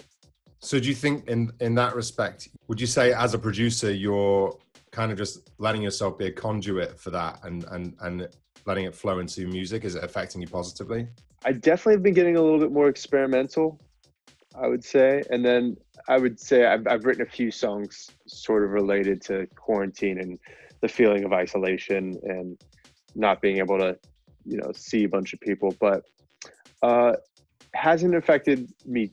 So 0.59 0.79
do 0.79 0.87
you 0.87 0.95
think 0.95 1.27
in 1.27 1.51
in 1.59 1.75
that 1.75 1.95
respect, 1.95 2.49
would 2.67 2.79
you 2.79 2.87
say 2.87 3.13
as 3.13 3.33
a 3.33 3.39
producer 3.39 3.91
you're 3.91 4.57
kind 4.91 5.11
of 5.11 5.17
just 5.17 5.49
letting 5.57 5.81
yourself 5.81 6.17
be 6.17 6.25
a 6.27 6.31
conduit 6.31 6.99
for 6.99 7.11
that 7.11 7.39
and 7.43 7.63
and 7.71 7.95
and 8.01 8.27
letting 8.65 8.85
it 8.85 8.95
flow 8.95 9.19
into 9.19 9.47
music? 9.47 9.83
Is 9.85 9.95
it 9.95 10.03
affecting 10.03 10.41
you 10.41 10.47
positively? 10.47 11.07
I 11.45 11.53
definitely 11.53 11.93
have 11.93 12.03
been 12.03 12.13
getting 12.13 12.35
a 12.35 12.41
little 12.41 12.59
bit 12.59 12.71
more 12.71 12.87
experimental, 12.87 13.79
I 14.55 14.67
would 14.67 14.83
say. 14.83 15.23
And 15.29 15.43
then 15.43 15.77
I 16.07 16.17
would 16.17 16.39
say 16.39 16.65
I've, 16.65 16.85
I've 16.87 17.05
written 17.05 17.23
a 17.23 17.29
few 17.29 17.51
songs 17.51 18.11
sort 18.27 18.63
of 18.63 18.71
related 18.71 19.21
to 19.23 19.47
quarantine 19.55 20.19
and 20.19 20.39
the 20.81 20.87
feeling 20.87 21.23
of 21.23 21.33
isolation 21.33 22.19
and 22.23 22.61
not 23.15 23.41
being 23.41 23.57
able 23.57 23.77
to, 23.79 23.97
you 24.45 24.57
know, 24.57 24.71
see 24.73 25.03
a 25.03 25.09
bunch 25.09 25.33
of 25.33 25.39
people. 25.39 25.75
But 25.79 26.03
uh, 26.83 27.13
hasn't 27.73 28.15
affected 28.15 28.71
me 28.85 29.11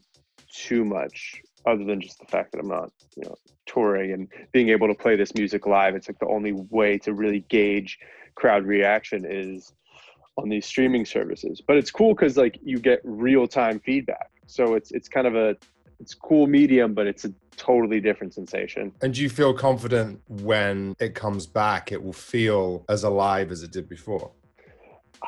too 0.53 0.85
much 0.85 1.43
other 1.67 1.85
than 1.85 2.01
just 2.01 2.19
the 2.19 2.27
fact 2.27 2.53
that 2.53 2.59
I'm 2.61 2.69
not, 2.69 2.91
you 3.17 3.25
know, 3.25 3.35
touring 3.67 4.13
and 4.13 4.29
being 4.53 4.71
able 4.71 4.89
to 4.89 4.95
play 4.95 5.17
this 5.17 5.35
music 5.35 5.67
live. 5.67 5.95
It's 5.95 6.09
like 6.09 6.19
the 6.19 6.29
only 6.29 6.53
way 6.53 6.99
to 6.99 7.13
really 7.13 7.41
gauge 7.49 7.99
crowd 8.39 8.65
reaction 8.65 9.27
is 9.29 9.73
on 10.37 10.49
these 10.49 10.65
streaming 10.65 11.05
services. 11.05 11.61
But 11.67 11.77
it's 11.77 11.91
cool 11.91 12.15
because 12.15 12.37
like 12.37 12.57
you 12.63 12.79
get 12.79 13.01
real 13.03 13.49
time 13.49 13.81
feedback. 13.81 14.31
So 14.47 14.75
it's 14.75 14.93
it's 14.93 15.09
kind 15.09 15.27
of 15.27 15.35
a 15.35 15.57
it's 15.99 16.15
cool 16.15 16.47
medium, 16.47 16.95
but 16.95 17.09
it's 17.09 17.25
a 17.25 17.33
totally 17.57 18.01
different 18.01 18.33
sensation. 18.33 18.93
And 19.03 19.13
do 19.13 19.21
you 19.21 19.29
feel 19.29 19.53
confident 19.53 20.21
when 20.29 20.95
it 21.01 21.17
comes 21.17 21.47
back 21.47 21.91
it 21.91 22.01
will 22.01 22.13
feel 22.13 22.85
as 22.89 23.03
alive 23.03 23.51
as 23.51 23.65
it 23.65 23.73
did 23.73 23.89
before? 23.89 24.31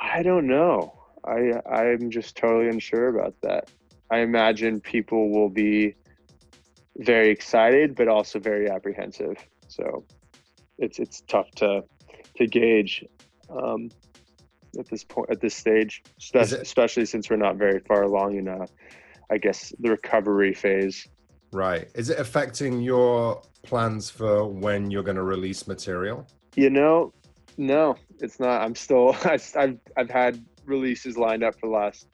I 0.01 0.23
don't 0.23 0.46
know. 0.46 0.94
I 1.25 1.61
I'm 1.68 2.11
just 2.11 2.37
totally 2.37 2.68
unsure 2.68 3.09
about 3.09 3.35
that. 3.42 3.70
I 4.12 4.18
imagine 4.20 4.81
people 4.81 5.31
will 5.31 5.51
be 5.51 5.96
very 6.99 7.31
excited, 7.31 7.96
but 7.96 8.07
also 8.07 8.38
very 8.38 8.70
apprehensive. 8.70 9.37
So 9.66 10.05
it's 10.79 11.01
it's 11.01 11.23
tough 11.23 11.51
to 11.62 11.83
to 12.40 12.46
gauge 12.46 13.05
um, 13.50 13.90
at 14.79 14.88
this 14.88 15.05
point 15.05 15.31
at 15.31 15.40
this 15.40 15.55
stage, 15.55 16.03
especially, 16.18 16.59
it- 16.59 16.62
especially 16.62 17.05
since 17.07 17.31
we're 17.31 17.37
not 17.37 17.57
very 17.57 17.81
far 17.81 18.03
along 18.03 18.37
in 18.37 18.48
uh, 18.48 18.66
I 19.31 19.38
guess 19.38 19.72
the 19.79 19.90
recovery 19.90 20.55
phase. 20.55 21.07
Right. 21.53 21.88
Is 21.94 22.11
it 22.11 22.18
affecting 22.18 22.81
your 22.81 23.42
plans 23.62 24.11
for 24.11 24.46
when 24.46 24.90
you're 24.90 25.03
going 25.03 25.16
to 25.16 25.22
release 25.24 25.66
material? 25.66 26.26
You 26.57 26.70
know, 26.70 27.12
no, 27.57 27.96
it's 28.20 28.40
not. 28.40 28.62
I'm 28.62 28.74
still. 28.74 29.16
I, 29.24 29.38
have 29.55 29.79
I've 29.96 30.11
had 30.11 30.44
releases 30.64 31.16
lined 31.16 31.42
up 31.42 31.59
for 31.59 31.66
the 31.66 31.72
last 31.72 32.07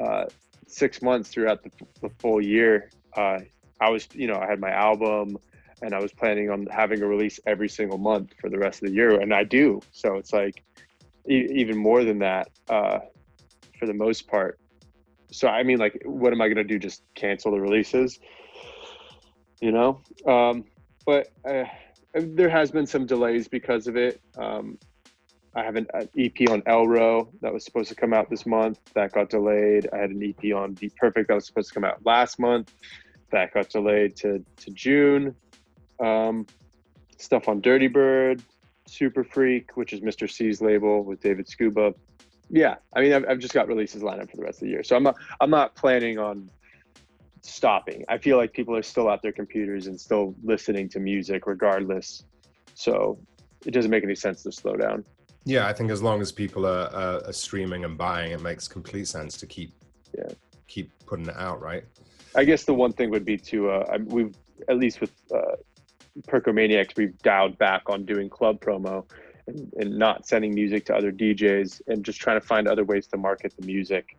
uh, 0.00 0.24
six 0.66 1.02
months 1.02 1.30
throughout 1.30 1.62
the, 1.62 1.70
the 2.02 2.10
full 2.18 2.40
year. 2.40 2.90
Uh, 3.16 3.40
I 3.80 3.90
was, 3.90 4.06
you 4.12 4.26
know, 4.26 4.36
I 4.36 4.46
had 4.46 4.60
my 4.60 4.70
album, 4.70 5.38
and 5.82 5.94
I 5.94 6.00
was 6.00 6.12
planning 6.12 6.50
on 6.50 6.66
having 6.66 7.02
a 7.02 7.06
release 7.06 7.40
every 7.46 7.68
single 7.68 7.98
month 7.98 8.32
for 8.40 8.50
the 8.50 8.58
rest 8.58 8.82
of 8.82 8.88
the 8.88 8.94
year, 8.94 9.20
and 9.20 9.34
I 9.34 9.44
do. 9.44 9.80
So 9.92 10.16
it's 10.16 10.32
like 10.32 10.62
e- 11.28 11.48
even 11.50 11.76
more 11.76 12.04
than 12.04 12.18
that 12.20 12.48
uh, 12.68 13.00
for 13.78 13.86
the 13.86 13.94
most 13.94 14.28
part. 14.28 14.58
So 15.32 15.48
I 15.48 15.62
mean, 15.62 15.78
like, 15.78 16.00
what 16.04 16.32
am 16.32 16.40
I 16.40 16.48
gonna 16.48 16.64
do? 16.64 16.78
Just 16.78 17.02
cancel 17.14 17.52
the 17.52 17.60
releases? 17.60 18.18
You 19.60 19.72
know, 19.72 20.00
um, 20.26 20.64
but. 21.06 21.28
Uh, 21.48 21.64
there 22.14 22.48
has 22.48 22.70
been 22.70 22.86
some 22.86 23.06
delays 23.06 23.46
because 23.46 23.86
of 23.86 23.96
it. 23.96 24.20
Um, 24.36 24.78
I 25.54 25.64
have 25.64 25.76
an, 25.76 25.86
an 25.94 26.08
EP 26.16 26.48
on 26.48 26.62
elrow 26.66 27.28
that 27.40 27.52
was 27.52 27.64
supposed 27.64 27.88
to 27.88 27.94
come 27.94 28.12
out 28.12 28.30
this 28.30 28.46
month 28.46 28.78
that 28.94 29.12
got 29.12 29.30
delayed. 29.30 29.88
I 29.92 29.98
had 29.98 30.10
an 30.10 30.22
EP 30.22 30.54
on 30.54 30.74
Deep 30.74 30.94
Perfect 30.96 31.28
that 31.28 31.34
was 31.34 31.46
supposed 31.46 31.68
to 31.68 31.74
come 31.74 31.84
out 31.84 32.04
last 32.04 32.38
month 32.38 32.72
that 33.32 33.52
got 33.52 33.68
delayed 33.68 34.16
to 34.16 34.44
to 34.58 34.70
June. 34.72 35.34
Um, 36.00 36.46
stuff 37.18 37.48
on 37.48 37.60
Dirty 37.60 37.86
Bird, 37.86 38.42
Superfreq, 38.88 39.66
which 39.74 39.92
is 39.92 40.00
Mr. 40.00 40.30
C's 40.30 40.60
label 40.62 41.04
with 41.04 41.20
David 41.20 41.48
Scuba. 41.48 41.94
Yeah, 42.48 42.76
I 42.94 43.00
mean, 43.02 43.12
I've, 43.12 43.24
I've 43.28 43.38
just 43.38 43.54
got 43.54 43.68
releases 43.68 44.02
lined 44.02 44.20
up 44.20 44.30
for 44.30 44.36
the 44.36 44.42
rest 44.42 44.56
of 44.58 44.66
the 44.66 44.70
year, 44.70 44.82
so 44.82 44.96
I'm 44.96 45.02
not 45.02 45.16
I'm 45.40 45.50
not 45.50 45.76
planning 45.76 46.18
on 46.18 46.50
stopping. 47.42 48.04
I 48.08 48.18
feel 48.18 48.36
like 48.36 48.52
people 48.52 48.74
are 48.74 48.82
still 48.82 49.10
at 49.10 49.22
their 49.22 49.32
computers 49.32 49.86
and 49.86 49.98
still 50.00 50.34
listening 50.42 50.88
to 50.90 51.00
music 51.00 51.46
regardless. 51.46 52.24
So 52.74 53.18
it 53.64 53.70
doesn't 53.72 53.90
make 53.90 54.02
any 54.04 54.14
sense 54.16 54.42
to 54.44 54.52
slow 54.52 54.76
down. 54.76 55.04
Yeah, 55.44 55.66
I 55.66 55.72
think 55.72 55.90
as 55.90 56.02
long 56.02 56.20
as 56.20 56.32
people 56.32 56.66
are, 56.66 56.88
are, 56.92 57.24
are 57.26 57.32
streaming 57.32 57.84
and 57.84 57.96
buying, 57.96 58.32
it 58.32 58.42
makes 58.42 58.66
complete 58.68 59.06
sense 59.08 59.36
to 59.38 59.46
keep 59.46 59.72
Yeah. 60.16 60.28
keep 60.66 60.90
putting 61.06 61.26
it 61.26 61.36
out, 61.36 61.60
right? 61.60 61.84
I 62.34 62.44
guess 62.44 62.64
the 62.64 62.74
one 62.74 62.92
thing 62.92 63.10
would 63.10 63.24
be 63.24 63.36
to 63.38 63.70
uh, 63.70 63.98
we've 64.06 64.34
at 64.68 64.76
least 64.78 65.00
with 65.00 65.12
uh, 65.34 65.56
Percomaniacs 66.28 66.96
we've 66.96 67.16
dialed 67.18 67.58
back 67.58 67.82
on 67.86 68.04
doing 68.04 68.28
club 68.28 68.60
promo 68.60 69.04
and, 69.46 69.72
and 69.78 69.98
not 69.98 70.26
sending 70.26 70.54
music 70.54 70.84
to 70.86 70.94
other 70.94 71.12
DJs 71.12 71.82
and 71.86 72.04
just 72.04 72.20
trying 72.20 72.40
to 72.40 72.46
find 72.46 72.68
other 72.68 72.84
ways 72.84 73.06
to 73.08 73.16
market 73.16 73.54
the 73.58 73.66
music. 73.66 74.16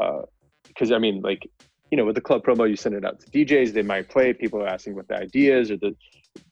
Uh, 0.00 0.22
because 0.66 0.92
I 0.92 0.98
mean, 0.98 1.20
like 1.20 1.48
you 1.90 1.98
know, 1.98 2.06
with 2.06 2.14
the 2.14 2.22
club 2.22 2.42
promo, 2.42 2.68
you 2.68 2.76
send 2.76 2.94
it 2.94 3.04
out 3.04 3.20
to 3.20 3.26
DJs, 3.30 3.72
they 3.72 3.82
might 3.82 4.08
play. 4.08 4.32
People 4.32 4.62
are 4.62 4.66
asking 4.66 4.94
what 4.94 5.08
the 5.08 5.16
idea 5.16 5.58
is, 5.58 5.70
or 5.70 5.76
the 5.76 5.94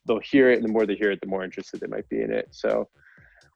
they'll 0.07 0.21
hear 0.21 0.51
it, 0.51 0.57
and 0.59 0.65
the 0.65 0.73
more 0.73 0.85
they 0.85 0.95
hear 0.95 1.11
it, 1.11 1.21
the 1.21 1.27
more 1.27 1.45
interested 1.45 1.81
they 1.81 1.87
might 1.87 2.09
be 2.09 2.21
in 2.21 2.31
it. 2.31 2.49
So 2.51 2.89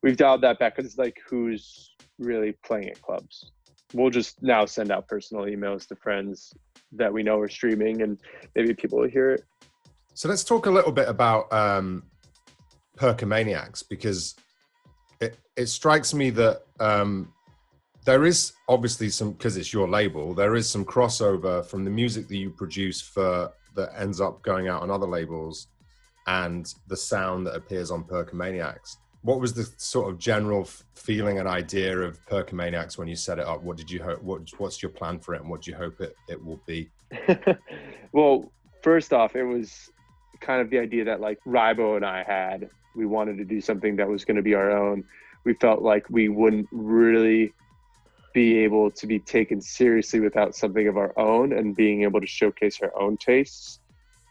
we've 0.03 0.17
dialed 0.17 0.41
that 0.43 0.59
back 0.59 0.77
because 0.77 0.91
it's 0.91 0.99
like 0.99 1.19
who's 1.29 1.95
really 2.19 2.53
playing 2.65 2.89
at 2.89 3.03
clubs. 3.03 3.51
We'll 3.93 4.11
just 4.11 4.43
now 4.43 4.65
send 4.65 4.91
out 4.91 5.09
personal 5.09 5.45
emails 5.45 5.87
to 5.89 5.97
friends 5.97 6.55
that 6.93 7.13
we 7.13 7.23
know 7.23 7.39
are 7.39 7.49
streaming, 7.49 8.03
and 8.03 8.19
maybe 8.55 8.75
people 8.75 9.01
will 9.01 9.09
hear 9.09 9.33
it. 9.33 9.45
So 10.14 10.29
let's 10.29 10.44
talk 10.44 10.66
a 10.66 10.70
little 10.70 10.92
bit 10.92 11.09
about 11.09 11.53
um, 11.53 12.05
Percomaniacs 12.96 13.83
because 13.88 14.37
it, 15.20 15.37
it 15.57 15.66
strikes 15.66 16.14
me 16.14 16.31
that 16.31 16.62
um, 16.79 17.33
there 18.05 18.24
is 18.24 18.53
obviously 18.68 19.09
some 19.09 19.33
because 19.33 19.57
it's 19.57 19.72
your 19.72 19.88
label. 19.88 20.33
There 20.33 20.55
is 20.55 20.70
some 20.70 20.85
crossover 20.85 21.66
from 21.66 21.85
the 21.85 21.90
music 21.90 22.29
that 22.29 22.37
you 22.37 22.50
produce 22.50 23.00
for 23.00 23.50
that 23.74 23.90
ends 23.98 24.20
up 24.20 24.40
going 24.42 24.68
out 24.68 24.83
on 24.83 24.90
other 24.90 25.07
labels 25.07 25.66
and 26.29 26.72
the 26.87 26.96
sound 26.96 27.48
that 27.48 27.57
appears 27.57 27.90
on 27.90 28.05
Percomaniacs. 28.05 28.96
What 29.22 29.40
was 29.40 29.53
the 29.53 29.68
sort 29.79 30.12
of 30.12 30.18
general 30.18 30.68
feeling 30.94 31.40
and 31.40 31.48
idea 31.48 31.98
of 31.98 32.24
Percomaniacs 32.27 32.96
when 32.96 33.09
you 33.09 33.16
set 33.16 33.40
it 33.40 33.46
up? 33.46 33.64
What 33.64 33.77
did 33.77 33.90
you 33.90 34.00
hope? 34.00 34.22
What, 34.22 34.42
what's 34.59 34.81
your 34.81 34.90
plan 34.90 35.18
for 35.18 35.35
it, 35.35 35.40
and 35.40 35.50
what 35.50 35.62
do 35.62 35.72
you 35.72 35.77
hope 35.77 36.00
it, 36.00 36.14
it 36.29 36.42
will 36.42 36.61
be? 36.66 36.90
well, 38.12 38.53
first 38.83 39.14
off, 39.14 39.35
it 39.35 39.44
was 39.44 39.90
kind 40.44 40.61
of 40.61 40.70
the 40.70 40.78
idea 40.78 41.04
that 41.04 41.20
like 41.20 41.38
Rybo 41.46 41.96
and 41.96 42.04
I 42.04 42.22
had. 42.22 42.70
We 42.94 43.07
wanted 43.07 43.38
to 43.38 43.44
do 43.44 43.61
something 43.61 43.96
that 43.96 44.09
was 44.09 44.24
going 44.24 44.37
to 44.37 44.42
be 44.42 44.54
our 44.54 44.70
own. 44.70 45.04
We 45.44 45.54
felt 45.54 45.83
like 45.83 46.09
we 46.11 46.28
wouldn't 46.28 46.68
really 46.70 47.52
be 48.33 48.59
able 48.59 48.90
to 48.90 49.07
be 49.07 49.18
taken 49.18 49.61
seriously 49.61 50.20
without 50.20 50.54
something 50.54 50.87
of 50.88 50.96
our 50.96 51.12
own 51.18 51.52
and 51.52 51.74
being 51.74 52.02
able 52.02 52.20
to 52.20 52.26
showcase 52.26 52.80
our 52.83 52.92
own 53.00 53.16
tastes 53.16 53.80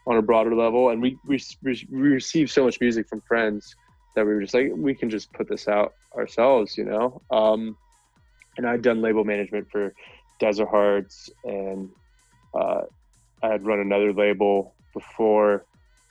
on 0.06 0.16
a 0.16 0.22
broader 0.22 0.54
level. 0.54 0.90
And 0.90 1.02
we 1.02 1.18
we, 1.26 1.42
we 1.62 1.84
received 1.90 2.50
so 2.50 2.64
much 2.64 2.80
music 2.80 3.08
from 3.08 3.20
friends 3.22 3.74
that 4.14 4.24
we 4.24 4.32
were 4.34 4.40
just 4.40 4.54
like, 4.54 4.70
we 4.74 4.94
can 4.94 5.10
just 5.10 5.32
put 5.32 5.48
this 5.48 5.66
out 5.68 5.94
ourselves, 6.16 6.78
you 6.78 6.84
know. 6.84 7.20
Um, 7.30 7.76
and 8.56 8.66
I'd 8.66 8.82
done 8.82 9.02
label 9.02 9.24
management 9.24 9.70
for 9.70 9.94
Desert 10.38 10.68
Hearts 10.68 11.30
and 11.44 11.90
uh, 12.54 12.82
I 13.42 13.48
had 13.48 13.66
run 13.66 13.80
another 13.80 14.12
label 14.12 14.74
before, 14.92 15.64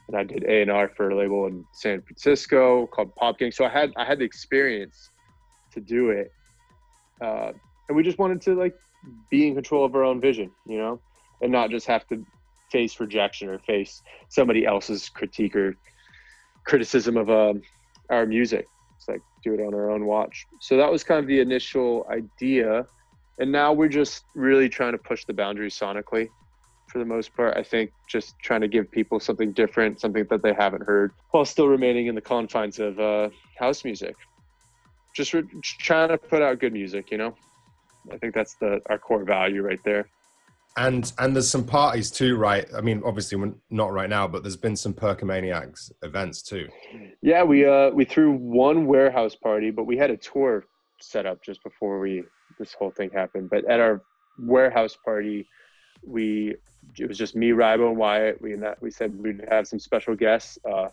and 0.07 0.17
I 0.17 0.23
did 0.23 0.43
A 0.43 0.61
and 0.61 0.71
R 0.71 0.89
for 0.89 1.09
a 1.09 1.15
label 1.15 1.47
in 1.47 1.65
San 1.73 2.01
Francisco 2.01 2.87
called 2.87 3.15
Pop 3.15 3.39
Gang. 3.39 3.51
So 3.51 3.65
I 3.65 3.69
had 3.69 3.93
I 3.95 4.05
had 4.05 4.19
the 4.19 4.25
experience 4.25 5.09
to 5.71 5.79
do 5.79 6.09
it, 6.09 6.31
uh, 7.21 7.51
and 7.87 7.95
we 7.95 8.03
just 8.03 8.19
wanted 8.19 8.41
to 8.41 8.55
like 8.55 8.75
be 9.29 9.47
in 9.47 9.53
control 9.55 9.85
of 9.85 9.95
our 9.95 10.03
own 10.03 10.21
vision, 10.21 10.51
you 10.65 10.77
know, 10.77 10.99
and 11.41 11.51
not 11.51 11.69
just 11.69 11.87
have 11.87 12.07
to 12.07 12.25
face 12.71 12.99
rejection 12.99 13.49
or 13.49 13.59
face 13.59 14.01
somebody 14.29 14.65
else's 14.65 15.09
critique 15.09 15.55
or 15.55 15.75
criticism 16.65 17.17
of 17.17 17.29
um, 17.29 17.61
our 18.09 18.25
music. 18.25 18.65
It's 18.97 19.07
like 19.07 19.21
do 19.43 19.53
it 19.53 19.61
on 19.61 19.73
our 19.73 19.91
own 19.91 20.05
watch. 20.05 20.45
So 20.59 20.77
that 20.77 20.91
was 20.91 21.03
kind 21.03 21.19
of 21.19 21.27
the 21.27 21.39
initial 21.39 22.07
idea, 22.09 22.85
and 23.39 23.51
now 23.51 23.73
we're 23.73 23.89
just 23.89 24.25
really 24.35 24.69
trying 24.69 24.93
to 24.93 24.97
push 24.97 25.25
the 25.25 25.33
boundaries 25.33 25.77
sonically 25.77 26.29
for 26.93 26.99
the 26.99 27.05
most 27.05 27.35
part. 27.35 27.57
I 27.57 27.63
think 27.63 27.91
just 28.07 28.37
trying 28.39 28.61
to 28.61 28.67
give 28.67 28.89
people 28.89 29.19
something 29.19 29.51
different, 29.51 29.99
something 29.99 30.25
that 30.29 30.43
they 30.43 30.53
haven't 30.53 30.83
heard, 30.83 31.11
while 31.31 31.43
still 31.43 31.67
remaining 31.67 32.05
in 32.05 32.13
the 32.15 32.21
confines 32.21 32.79
of 32.79 32.99
uh, 32.99 33.29
house 33.57 33.83
music. 33.83 34.15
Just 35.15 35.33
re- 35.33 35.43
trying 35.61 36.09
to 36.09 36.17
put 36.17 36.41
out 36.43 36.59
good 36.59 36.71
music, 36.71 37.09
you 37.11 37.17
know. 37.17 37.35
I 38.11 38.17
think 38.17 38.35
that's 38.35 38.55
the 38.55 38.79
our 38.89 38.99
core 38.99 39.23
value 39.25 39.63
right 39.63 39.79
there. 39.83 40.07
And 40.77 41.11
and 41.19 41.35
there's 41.35 41.49
some 41.49 41.65
parties 41.65 42.11
too, 42.11 42.35
right? 42.35 42.65
I 42.75 42.81
mean, 42.81 43.01
obviously 43.03 43.37
we're 43.37 43.53
not 43.69 43.91
right 43.91 44.09
now, 44.09 44.27
but 44.27 44.43
there's 44.43 44.55
been 44.55 44.75
some 44.75 44.93
Percomaniacs 44.93 45.91
events 46.03 46.43
too. 46.43 46.67
Yeah, 47.21 47.43
we 47.43 47.65
uh 47.65 47.89
we 47.89 48.05
threw 48.05 48.33
one 48.33 48.85
warehouse 48.85 49.35
party, 49.35 49.71
but 49.71 49.85
we 49.85 49.97
had 49.97 50.11
a 50.11 50.17
tour 50.17 50.65
set 51.01 51.25
up 51.25 51.43
just 51.43 51.63
before 51.63 51.99
we 51.99 52.23
this 52.59 52.73
whole 52.73 52.91
thing 52.91 53.09
happened. 53.11 53.49
But 53.49 53.65
at 53.65 53.79
our 53.79 54.03
warehouse 54.39 54.97
party, 55.05 55.47
we 56.05 56.55
it 56.99 57.07
was 57.07 57.17
just 57.17 57.35
me, 57.35 57.49
Rybo, 57.49 57.89
and 57.89 57.97
Wyatt. 57.97 58.41
We 58.41 58.55
we 58.81 58.91
said 58.91 59.17
we'd 59.21 59.45
have 59.49 59.67
some 59.67 59.79
special 59.79 60.15
guests. 60.15 60.57
Uh, 60.69 60.89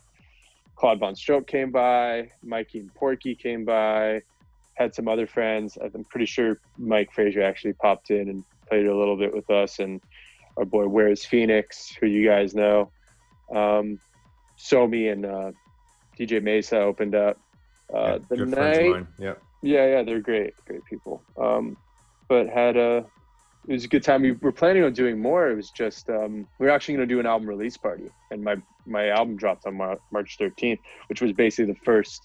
Claude 0.77 1.01
VonStroke 1.01 1.47
came 1.47 1.71
by, 1.71 2.31
Mikey 2.43 2.81
and 2.81 2.95
Porky 2.95 3.35
came 3.35 3.67
by, 3.67 4.23
had 4.75 4.95
some 4.95 5.09
other 5.09 5.27
friends. 5.27 5.77
I'm 5.77 6.05
pretty 6.05 6.25
sure 6.25 6.59
Mike 6.79 7.13
Frazier 7.13 7.43
actually 7.43 7.75
popped 7.75 8.11
in 8.11 8.31
and 8.31 8.45
played 8.67 8.87
a 8.87 8.97
little 8.97 9.17
bit 9.17 9.35
with 9.35 9.51
us, 9.51 9.79
and 9.79 10.01
our 10.57 10.65
boy 10.65 10.87
Where's 10.87 11.25
Phoenix, 11.25 11.91
who 12.01 12.07
you 12.07 12.27
guys 12.27 12.55
know. 12.55 12.91
Um, 13.55 14.01
Somi 14.59 15.13
and 15.13 15.27
uh, 15.27 15.53
DJ 16.19 16.43
Mesa 16.43 16.79
opened 16.79 17.15
up. 17.15 17.39
Uh, 17.93 18.19
the 18.29 18.37
friends 18.37 18.53
of 18.53 18.59
night. 18.59 19.07
Yeah. 19.19 19.35
yeah, 19.63 19.87
yeah, 19.87 20.03
they're 20.03 20.21
great, 20.21 20.55
great 20.65 20.85
people. 20.85 21.23
Um, 21.37 21.77
but 22.29 22.49
had 22.49 22.77
a 22.77 23.05
it 23.69 23.73
was 23.73 23.85
a 23.85 23.89
good 23.89 24.03
time. 24.03 24.23
We 24.23 24.33
were 24.33 24.53
planning 24.53 24.85
on 24.85 24.93
doing 24.93 25.21
more. 25.21 25.51
It 25.51 25.55
was 25.55 25.71
just 25.71 26.09
um, 26.09 26.47
we 26.59 26.67
were 26.67 26.73
actually 26.73 26.97
going 26.97 27.09
to 27.09 27.15
do 27.15 27.21
an 27.21 27.27
album 27.27 27.49
release 27.49 27.77
party, 27.77 28.11
and 28.31 28.43
my 28.43 28.57
my 28.87 29.09
album 29.09 29.37
dropped 29.37 29.67
on 29.67 29.77
Mar- 29.77 30.01
March 30.11 30.39
13th, 30.41 30.81
which 31.09 31.21
was 31.21 31.33
basically 31.33 31.73
the 31.73 31.79
first 31.85 32.23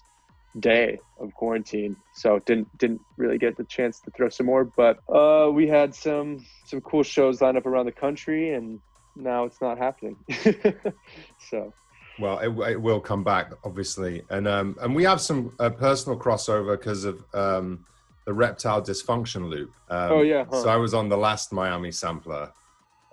day 0.60 0.98
of 1.20 1.32
quarantine. 1.34 1.96
So 2.14 2.38
didn't 2.40 2.76
didn't 2.78 3.00
really 3.16 3.38
get 3.38 3.56
the 3.56 3.64
chance 3.64 4.00
to 4.00 4.10
throw 4.12 4.28
some 4.28 4.46
more, 4.46 4.64
but 4.64 4.98
uh, 5.14 5.50
we 5.50 5.68
had 5.68 5.94
some 5.94 6.44
some 6.64 6.80
cool 6.80 7.02
shows 7.02 7.40
lined 7.40 7.58
up 7.58 7.66
around 7.66 7.86
the 7.86 7.92
country, 7.92 8.54
and 8.54 8.80
now 9.14 9.44
it's 9.44 9.60
not 9.60 9.78
happening. 9.78 10.16
so 11.50 11.72
Well, 12.18 12.38
it, 12.38 12.70
it 12.70 12.80
will 12.80 13.00
come 13.00 13.24
back, 13.24 13.52
obviously, 13.62 14.22
and 14.30 14.48
um, 14.48 14.76
and 14.80 14.94
we 14.94 15.04
have 15.04 15.20
some 15.20 15.54
uh, 15.58 15.70
personal 15.70 16.18
crossover 16.18 16.78
because 16.78 17.04
of 17.04 17.22
um, 17.34 17.84
the 18.26 18.34
reptile 18.34 18.82
dysfunction 18.82 19.48
loop. 19.48 19.72
Um, 19.88 20.12
Oh, 20.12 20.22
yeah, 20.22 20.44
huh. 20.50 20.62
So 20.62 20.68
I 20.68 20.76
was 20.76 20.92
on 20.94 21.08
the 21.08 21.16
last 21.16 21.52
Miami 21.52 21.92
sampler, 21.92 22.50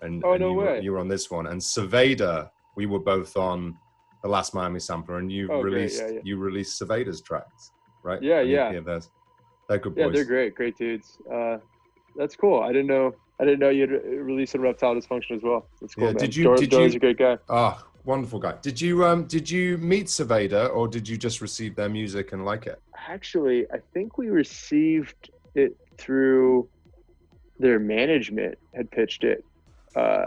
and, 0.02 0.23
Oh, 0.26 0.34
and 0.34 0.41
no 0.41 0.49
you, 0.49 0.54
were, 0.56 0.65
way. 0.65 0.82
you 0.82 0.91
were 0.91 0.99
on 0.99 1.08
this 1.08 1.30
one, 1.32 1.47
and 1.47 1.62
Saveda, 1.62 2.49
we 2.76 2.88
were 2.88 2.99
both 2.99 3.38
on 3.38 3.78
the 4.23 4.28
last 4.30 4.54
Miami 4.56 4.80
sampler, 4.80 5.19
and 5.19 5.32
you 5.32 5.49
Oh, 5.52 5.62
released 5.62 6.02
yeah, 6.02 6.10
yeah. 6.15 6.19
you 6.23 6.38
released 6.38 6.82
Saveda's 6.82 7.21
tracks, 7.21 7.71
right? 8.04 8.21
Yeah, 8.21 8.39
An 8.39 8.47
yeah. 8.49 8.71
Of 8.71 8.86
theirs. 8.86 9.10
They're 9.69 9.78
good 9.78 9.95
boys. 9.95 10.02
yeah, 10.06 10.10
they're 10.12 10.26
great, 10.26 10.56
great 10.56 10.78
dudes. 10.78 11.17
Uh, 11.32 11.58
that's 12.17 12.36
cool. 12.36 12.62
I 12.62 12.67
didn't 12.73 12.88
know. 12.88 13.15
I 13.39 13.45
didn't 13.45 13.60
know 13.60 13.69
you'd 13.69 13.91
re- 13.91 14.17
release 14.17 14.56
a 14.56 14.60
reptile 14.60 14.95
dysfunction 14.95 15.36
as 15.36 15.41
well. 15.43 15.67
That's 15.80 15.95
cool. 15.95 16.06
Yeah, 16.06 16.10
man. 16.12 16.17
did 16.17 16.36
you- 16.36 16.43
Dor- 16.45 16.56
did 16.58 16.69
Dor's 16.69 16.93
you- 16.93 16.97
a 16.97 16.99
great 16.99 17.17
guy. 17.17 17.38
Ah, 17.49 17.84
wonderful 18.04 18.39
guy. 18.39 18.56
Did 18.62 18.80
you 18.82 19.06
um 19.06 19.26
did 19.26 19.49
you 19.49 19.78
meet 19.78 20.08
Saveda 20.08 20.73
or 20.76 20.88
did 20.88 21.08
you 21.08 21.17
just 21.17 21.41
receive 21.41 21.76
their 21.76 21.89
music 21.89 22.32
and 22.34 22.45
like 22.45 22.67
it? 22.67 22.82
Actually, 23.08 23.66
I 23.72 23.78
think 23.94 24.18
we 24.18 24.30
received 24.30 25.30
it 25.56 25.76
through 25.98 26.70
their 27.60 27.80
management 27.80 28.58
had 28.74 28.89
pitched 28.92 29.24
it. 29.24 29.44
Uh, 29.96 30.26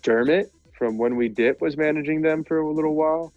Dermot 0.00 0.50
from 0.72 0.98
When 0.98 1.16
We 1.16 1.28
Dip 1.28 1.60
was 1.60 1.76
managing 1.76 2.22
them 2.22 2.44
for 2.44 2.58
a 2.58 2.72
little 2.72 2.94
while. 2.94 3.32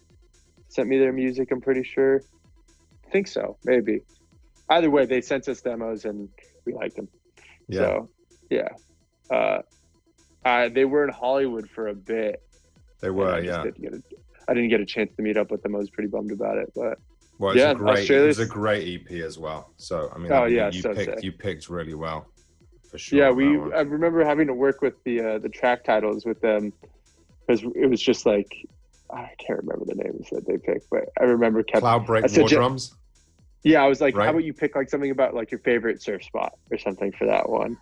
Sent 0.68 0.88
me 0.88 0.98
their 0.98 1.12
music. 1.12 1.50
I'm 1.50 1.60
pretty 1.60 1.82
sure. 1.82 2.22
I 3.06 3.10
think 3.10 3.26
so. 3.26 3.56
Maybe. 3.64 4.02
Either 4.68 4.90
way, 4.90 5.06
they 5.06 5.20
sent 5.20 5.48
us 5.48 5.60
demos 5.60 6.04
and 6.04 6.28
we 6.64 6.74
liked 6.74 6.96
them. 6.96 7.08
Yeah. 7.68 7.78
So, 7.78 8.08
yeah. 8.50 8.68
Uh, 9.30 9.62
I, 10.44 10.68
they 10.68 10.84
were 10.84 11.04
in 11.04 11.10
Hollywood 11.10 11.68
for 11.68 11.88
a 11.88 11.94
bit. 11.94 12.42
They 13.00 13.10
were, 13.10 13.34
I 13.34 13.40
yeah. 13.40 13.62
Didn't 13.62 13.94
a, 13.94 14.50
I 14.50 14.54
didn't 14.54 14.70
get 14.70 14.80
a 14.80 14.86
chance 14.86 15.14
to 15.16 15.22
meet 15.22 15.36
up 15.36 15.50
with 15.50 15.62
them. 15.62 15.74
I 15.74 15.78
was 15.78 15.90
pretty 15.90 16.08
bummed 16.08 16.32
about 16.32 16.58
it, 16.58 16.72
but 16.74 16.98
Well, 17.38 17.52
it's 17.52 17.58
Yeah, 17.60 17.70
a 17.70 17.74
great, 17.74 18.10
it 18.10 18.26
was 18.26 18.38
a 18.40 18.46
great 18.46 19.00
EP 19.00 19.20
as 19.20 19.38
well. 19.38 19.72
So 19.76 20.10
I 20.14 20.18
mean, 20.18 20.32
Oh, 20.32 20.44
you- 20.46 20.56
yeah, 20.56 20.70
you 20.72 20.80
so 20.82 20.92
picked 20.94 21.14
sick. 21.16 21.22
you 21.24 21.32
picked 21.32 21.68
really 21.68 21.94
well, 21.94 22.26
for 22.90 22.98
sure. 22.98 23.18
yeah, 23.18 23.30
we. 23.30 23.46
I 23.72 23.80
remember 23.82 24.24
having 24.24 24.48
to 24.48 24.54
work 24.54 24.82
with 24.82 24.94
the 25.04 25.20
uh, 25.20 25.38
the 25.38 25.48
track 25.48 25.84
titles 25.84 26.26
with 26.26 26.40
them 26.40 26.72
because 27.46 27.62
it 27.76 27.88
was 27.88 28.02
just 28.02 28.26
like 28.26 28.52
I 29.10 29.30
can't 29.38 29.60
remember 29.62 29.84
the 29.86 29.94
names 29.94 30.28
that 30.32 30.46
they 30.46 30.58
picked, 30.58 30.90
but 30.90 31.04
I 31.20 31.24
remember 31.24 31.62
kept. 31.62 31.80
Cloud 31.80 32.06
Break 32.06 32.24
I 32.24 32.26
said 32.26 32.40
War 32.40 32.48
ju- 32.48 32.56
Drums. 32.56 32.94
Yeah, 33.64 33.82
I 33.82 33.88
was 33.88 34.00
like, 34.00 34.16
Right. 34.16 34.24
how 34.26 34.30
about 34.30 34.44
you 34.44 34.52
pick 34.52 34.74
like 34.76 34.88
something 34.88 35.10
about 35.10 35.34
like 35.34 35.50
your 35.50 35.60
favorite 35.60 36.02
surf 36.02 36.22
spot 36.24 36.52
or 36.70 36.78
something 36.78 37.12
for 37.12 37.26
that 37.26 37.48
one? 37.48 37.76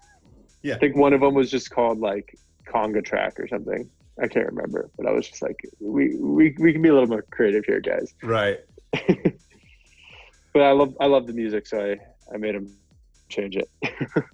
Yeah. 0.63 0.75
I 0.75 0.79
think 0.79 0.97
one 0.97 1.13
of 1.13 1.21
them 1.21 1.35
was 1.35 1.51
just 1.51 1.71
called 1.71 1.99
like 2.01 2.35
conga 2.67 3.05
track 3.05 3.39
or 3.41 3.47
something. 3.49 3.89
I 4.23 4.27
can't 4.27 4.47
remember, 4.47 4.89
but 4.97 5.07
I 5.07 5.13
was 5.13 5.29
just 5.29 5.43
like, 5.43 5.57
we 5.81 6.17
we, 6.17 6.55
we 6.59 6.73
can 6.73 6.81
be 6.83 6.89
a 6.89 6.93
little 6.95 7.09
more 7.09 7.23
creative 7.31 7.65
here, 7.67 7.81
guys. 7.81 8.15
Right. 8.23 8.61
But 10.57 10.63
I 10.63 10.73
love 10.73 10.97
I 10.99 11.05
love 11.05 11.27
the 11.27 11.35
music, 11.35 11.67
so 11.67 11.79
I 11.79 11.99
I 12.33 12.39
made 12.39 12.55
him 12.55 12.75
change 13.29 13.59
it. 13.59 13.69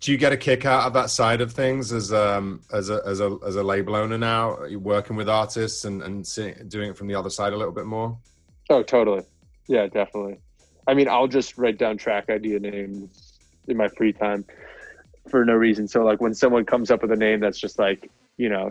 Do 0.00 0.12
you 0.12 0.16
get 0.16 0.32
a 0.32 0.36
kick 0.36 0.64
out 0.64 0.86
of 0.86 0.92
that 0.92 1.10
side 1.10 1.40
of 1.40 1.50
things 1.50 1.92
as 1.92 2.12
um 2.12 2.60
as 2.72 2.88
a 2.88 3.02
as 3.04 3.18
a 3.18 3.36
as 3.44 3.56
a 3.56 3.64
label 3.64 3.96
owner 3.96 4.16
now? 4.16 4.54
Are 4.54 4.68
you 4.68 4.78
working 4.78 5.16
with 5.16 5.28
artists 5.28 5.84
and 5.84 6.00
and 6.00 6.24
see, 6.24 6.52
doing 6.68 6.90
it 6.90 6.96
from 6.96 7.08
the 7.08 7.16
other 7.16 7.30
side 7.30 7.52
a 7.52 7.56
little 7.56 7.72
bit 7.72 7.86
more? 7.86 8.16
Oh, 8.70 8.84
totally. 8.84 9.24
Yeah, 9.66 9.88
definitely. 9.88 10.38
I 10.86 10.94
mean, 10.94 11.08
I'll 11.08 11.26
just 11.26 11.58
write 11.58 11.78
down 11.78 11.96
track 11.96 12.30
idea 12.30 12.60
names 12.60 13.40
in 13.66 13.76
my 13.76 13.88
free 13.88 14.12
time 14.12 14.44
for 15.30 15.44
no 15.44 15.54
reason. 15.54 15.88
So, 15.88 16.04
like, 16.04 16.20
when 16.20 16.32
someone 16.32 16.64
comes 16.64 16.92
up 16.92 17.02
with 17.02 17.10
a 17.10 17.16
name 17.16 17.40
that's 17.40 17.58
just 17.58 17.80
like, 17.80 18.08
you 18.36 18.48
know, 18.48 18.70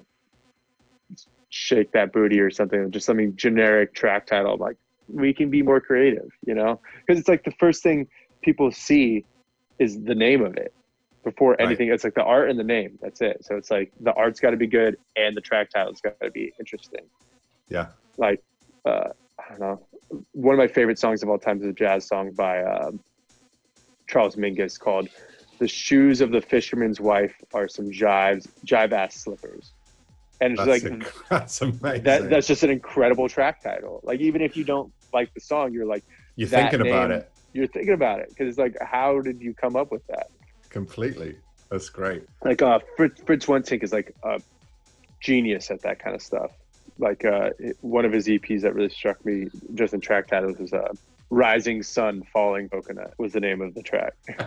shake 1.49 1.91
that 1.91 2.13
booty 2.13 2.39
or 2.39 2.51
something, 2.51 2.89
just 2.89 3.05
something 3.05 3.35
generic 3.35 3.93
track 3.93 4.27
title, 4.27 4.53
I'm 4.53 4.59
like, 4.61 4.77
we 5.13 5.33
can 5.33 5.49
be 5.49 5.61
more 5.61 5.79
creative, 5.81 6.29
you 6.45 6.53
know? 6.55 6.79
Because 7.05 7.19
it's 7.19 7.29
like 7.29 7.43
the 7.43 7.53
first 7.59 7.83
thing 7.83 8.07
people 8.41 8.71
see 8.71 9.25
is 9.79 10.01
the 10.03 10.15
name 10.15 10.43
of 10.43 10.55
it 10.57 10.73
before 11.23 11.51
Right. 11.51 11.61
anything. 11.67 11.89
It's 11.91 12.03
like 12.03 12.15
the 12.15 12.23
art 12.23 12.49
and 12.49 12.59
the 12.59 12.63
name. 12.63 12.97
That's 13.01 13.21
it. 13.21 13.43
So, 13.45 13.55
it's 13.55 13.69
like 13.71 13.91
the 13.99 14.13
art's 14.13 14.39
got 14.39 14.51
to 14.51 14.57
be 14.57 14.67
good 14.67 14.97
and 15.15 15.35
the 15.37 15.41
track 15.41 15.69
title's 15.69 16.01
got 16.01 16.19
to 16.21 16.31
be 16.31 16.53
interesting 16.59 17.05
Yeah. 17.69 17.87
like 18.17 18.41
uh, 18.85 19.09
I 19.39 19.49
don't 19.49 19.59
know. 19.59 19.87
One 20.33 20.53
of 20.55 20.59
my 20.59 20.67
favorite 20.67 20.97
songs 20.99 21.21
of 21.23 21.29
all 21.29 21.37
time 21.37 21.59
is 21.61 21.65
a 21.65 21.73
jazz 21.73 22.07
song 22.07 22.31
by 22.33 22.63
um, 22.63 22.99
Charles 24.09 24.35
Mingus 24.35 24.77
called 24.79 25.07
"The 25.59 25.67
Shoes 25.67 26.19
of 26.21 26.31
the 26.31 26.41
Fisherman's 26.41 26.99
Wife 26.99 27.35
Are 27.53 27.67
Some 27.67 27.89
Jives 27.91 28.47
Jive 28.65 28.91
Ass 28.91 29.15
Slippers," 29.23 29.73
and 30.41 30.53
it's 30.53 30.65
That's, 30.65 30.83
like 30.83 31.13
that's 31.29 31.61
amazing. 31.61 32.03
that. 32.03 32.29
That's 32.29 32.47
just 32.47 32.63
an 32.63 32.71
incredible 32.71 33.29
track 33.29 33.61
title. 33.63 34.01
Like 34.03 34.19
even 34.19 34.41
if 34.41 34.57
you 34.57 34.63
don't 34.63 34.91
like 35.13 35.33
the 35.33 35.39
song, 35.41 35.73
you're 35.73 35.85
like 35.85 36.03
You're 36.35 36.47
thinking 36.49 36.81
about 36.81 37.11
it 37.11 37.29
you're 37.53 37.67
thinking 37.67 37.93
about 37.93 38.19
it 38.21 38.29
because 38.29 38.47
it's 38.47 38.57
like, 38.57 38.77
how 38.81 39.19
did 39.19 39.41
you 39.41 39.53
come 39.53 39.75
up 39.75 39.91
with 39.91 40.05
that? 40.07 40.27
completely. 40.69 41.35
That's 41.69 41.89
great. 41.89 42.23
like 42.45 42.61
uh 42.61 42.79
Fritz, 42.97 43.21
Fritz 43.25 43.45
Wentink 43.45 43.83
is 43.83 43.91
like 43.91 44.15
a 44.23 44.41
genius 45.19 45.69
at 45.69 45.81
that 45.81 45.99
kind 45.99 46.15
of 46.15 46.21
stuff. 46.21 46.51
Like 46.97 47.25
uh 47.25 47.49
one 47.81 48.05
of 48.05 48.11
his 48.13 48.27
EPs 48.27 48.61
that 48.61 48.73
really 48.73 48.89
struck 48.89 49.23
me 49.25 49.47
just 49.75 49.93
in 49.93 49.99
track 49.99 50.27
titles 50.27 50.57
was 50.59 50.71
uh 50.73 50.93
Rising 51.29 51.81
Sun 51.83 52.23
Falling 52.33 52.67
Coconut 52.69 53.13
was 53.17 53.31
the 53.33 53.39
name 53.39 53.61
of 53.61 53.73
the 53.73 53.83
track. 53.83 54.13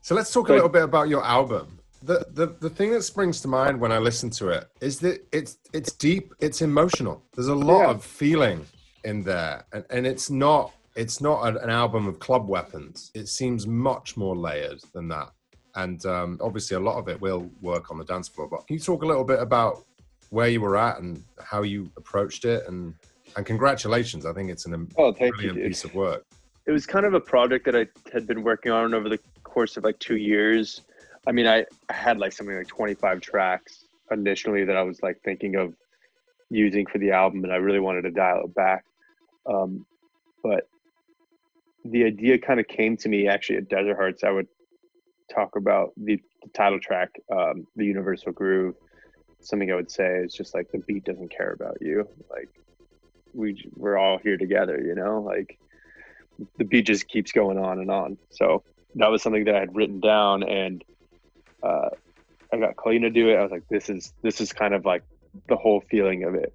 So 0.00 0.14
let's 0.14 0.32
talk 0.32 0.48
a 0.50 0.52
little 0.52 0.68
bit 0.68 0.84
about 0.84 1.08
your 1.08 1.24
album. 1.24 1.80
The, 2.02 2.24
the 2.32 2.46
the 2.60 2.70
thing 2.70 2.92
that 2.92 3.02
springs 3.02 3.40
to 3.40 3.48
mind 3.48 3.80
when 3.80 3.90
I 3.90 3.98
listen 3.98 4.30
to 4.30 4.50
it 4.50 4.68
is 4.80 5.00
that 5.00 5.26
it's 5.32 5.58
it's 5.72 5.92
deep, 5.92 6.32
it's 6.38 6.62
emotional. 6.62 7.24
There's 7.34 7.48
a 7.48 7.54
lot 7.56 7.80
Yeah. 7.80 7.90
of 7.90 8.04
feeling 8.04 8.66
in 9.06 9.22
there, 9.22 9.64
and, 9.72 9.84
and 9.88 10.06
it's 10.06 10.28
not 10.28 10.72
it's 10.96 11.20
not 11.20 11.46
an, 11.62 11.70
album 11.70 12.06
of 12.06 12.18
club 12.18 12.48
weapons. 12.48 13.10
It 13.14 13.28
seems 13.28 13.66
much 13.66 14.16
more 14.16 14.34
layered 14.34 14.80
than 14.92 15.08
that, 15.08 15.30
and 15.76 16.04
um, 16.06 16.38
obviously 16.42 16.76
a 16.76 16.80
lot 16.80 16.98
of 16.98 17.08
it 17.08 17.20
will 17.20 17.48
work 17.62 17.90
on 17.90 17.98
the 17.98 18.04
dance 18.04 18.28
floor. 18.28 18.48
But 18.48 18.66
can 18.66 18.74
you 18.74 18.80
talk 18.80 19.02
a 19.02 19.06
little 19.06 19.24
bit 19.24 19.38
about 19.38 19.84
where 20.30 20.48
you 20.48 20.60
were 20.60 20.76
at 20.76 20.98
and 21.00 21.22
how 21.42 21.62
you 21.62 21.90
approached 21.96 22.44
it, 22.44 22.66
and 22.66 22.94
and 23.36 23.46
congratulations! 23.46 24.26
I 24.26 24.32
think 24.32 24.50
it's 24.50 24.66
an 24.66 24.88
Oh, 24.98 25.12
thank 25.12 25.40
you, 25.40 25.54
piece 25.54 25.84
of 25.84 25.94
work. 25.94 26.24
it 26.66 26.72
was 26.72 26.84
kind 26.84 27.06
of 27.06 27.14
a 27.14 27.20
project 27.20 27.64
that 27.66 27.76
I 27.76 27.86
had 28.12 28.26
been 28.26 28.42
working 28.42 28.72
on 28.72 28.92
over 28.92 29.08
the 29.08 29.20
course 29.44 29.76
of 29.76 29.84
like 29.84 29.98
two 30.00 30.16
years. 30.16 30.82
I 31.28 31.32
mean, 31.32 31.46
I, 31.46 31.64
I 31.88 31.92
had 31.92 32.18
like 32.18 32.32
something 32.32 32.56
like 32.56 32.68
25 32.68 33.20
tracks 33.20 33.86
initially 34.12 34.64
that 34.64 34.76
I 34.76 34.82
was 34.82 35.02
like 35.02 35.20
thinking 35.24 35.56
of 35.56 35.74
using 36.50 36.86
for 36.86 36.98
the 36.98 37.10
album, 37.10 37.44
and 37.44 37.52
I 37.52 37.56
really 37.56 37.80
wanted 37.80 38.02
to 38.02 38.10
dial 38.10 38.44
it 38.44 38.54
back. 38.54 38.84
Um, 39.48 39.86
but 40.42 40.68
the 41.84 42.04
idea 42.04 42.38
kind 42.38 42.60
of 42.60 42.66
came 42.66 42.96
to 42.98 43.08
me 43.08 43.28
actually 43.28 43.56
at 43.56 43.68
Desert 43.68 43.96
Hearts. 43.96 44.24
I 44.24 44.30
would 44.30 44.48
talk 45.32 45.56
about 45.56 45.92
the, 45.96 46.20
the 46.42 46.48
title 46.54 46.80
track, 46.80 47.10
um, 47.30 47.66
the 47.76 47.84
Universal 47.84 48.32
Groove. 48.32 48.74
Something 49.40 49.70
I 49.70 49.76
would 49.76 49.90
say 49.90 50.20
is 50.24 50.32
just 50.32 50.54
like 50.54 50.70
the 50.72 50.78
beat 50.78 51.04
doesn't 51.04 51.30
care 51.30 51.52
about 51.52 51.78
you. 51.80 52.08
Like 52.30 52.48
we 53.32 53.70
we're 53.76 53.96
all 53.96 54.18
here 54.18 54.36
together, 54.36 54.82
you 54.84 54.94
know. 54.94 55.20
Like 55.20 55.58
the 56.58 56.64
beat 56.64 56.86
just 56.86 57.06
keeps 57.08 57.32
going 57.32 57.58
on 57.58 57.78
and 57.78 57.90
on. 57.90 58.18
So 58.30 58.64
that 58.96 59.10
was 59.10 59.22
something 59.22 59.44
that 59.44 59.54
I 59.54 59.60
had 59.60 59.76
written 59.76 60.00
down, 60.00 60.42
and 60.42 60.82
uh, 61.62 61.90
I 62.52 62.58
got 62.58 62.76
Colleen 62.76 63.02
to 63.02 63.10
do 63.10 63.28
it. 63.30 63.36
I 63.36 63.42
was 63.42 63.52
like, 63.52 63.68
this 63.68 63.88
is 63.88 64.12
this 64.22 64.40
is 64.40 64.52
kind 64.52 64.74
of 64.74 64.84
like 64.84 65.04
the 65.48 65.56
whole 65.56 65.82
feeling 65.90 66.24
of 66.24 66.34
it. 66.34 66.52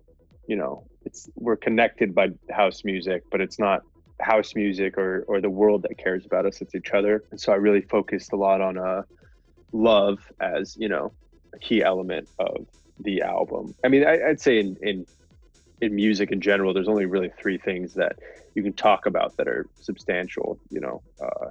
You 0.47 0.57
know, 0.57 0.85
it's 1.05 1.29
we're 1.35 1.55
connected 1.55 2.13
by 2.13 2.29
house 2.51 2.83
music, 2.83 3.23
but 3.31 3.41
it's 3.41 3.59
not 3.59 3.81
house 4.19 4.53
music 4.55 4.97
or 4.97 5.23
or 5.27 5.41
the 5.41 5.49
world 5.49 5.83
that 5.83 5.97
cares 5.97 6.25
about 6.25 6.45
us 6.45 6.61
it's 6.61 6.75
each 6.75 6.91
other. 6.91 7.23
And 7.31 7.39
so 7.39 7.51
i 7.51 7.55
really 7.55 7.81
focused 7.81 8.33
a 8.33 8.35
lot 8.35 8.61
on 8.61 8.77
uh 8.77 9.03
love 9.71 10.19
as 10.39 10.75
you 10.77 10.89
know 10.89 11.11
a 11.53 11.59
key 11.59 11.81
element 11.83 12.29
of 12.39 12.67
the 12.99 13.21
album. 13.21 13.73
I 13.83 13.87
mean 13.87 14.05
I, 14.05 14.29
i'd 14.29 14.39
say 14.39 14.59
in 14.59 14.77
in 14.81 15.05
in 15.81 15.95
music 15.95 16.31
in 16.31 16.39
general 16.41 16.73
there's 16.73 16.87
only 16.87 17.05
really 17.05 17.31
three 17.41 17.57
things 17.57 17.95
that 17.95 18.17
you 18.53 18.61
can 18.61 18.73
talk 18.73 19.07
about 19.07 19.35
that 19.37 19.47
are 19.47 19.65
substantial 19.79 20.59
you 20.69 20.79
know 20.79 21.01
uh 21.21 21.47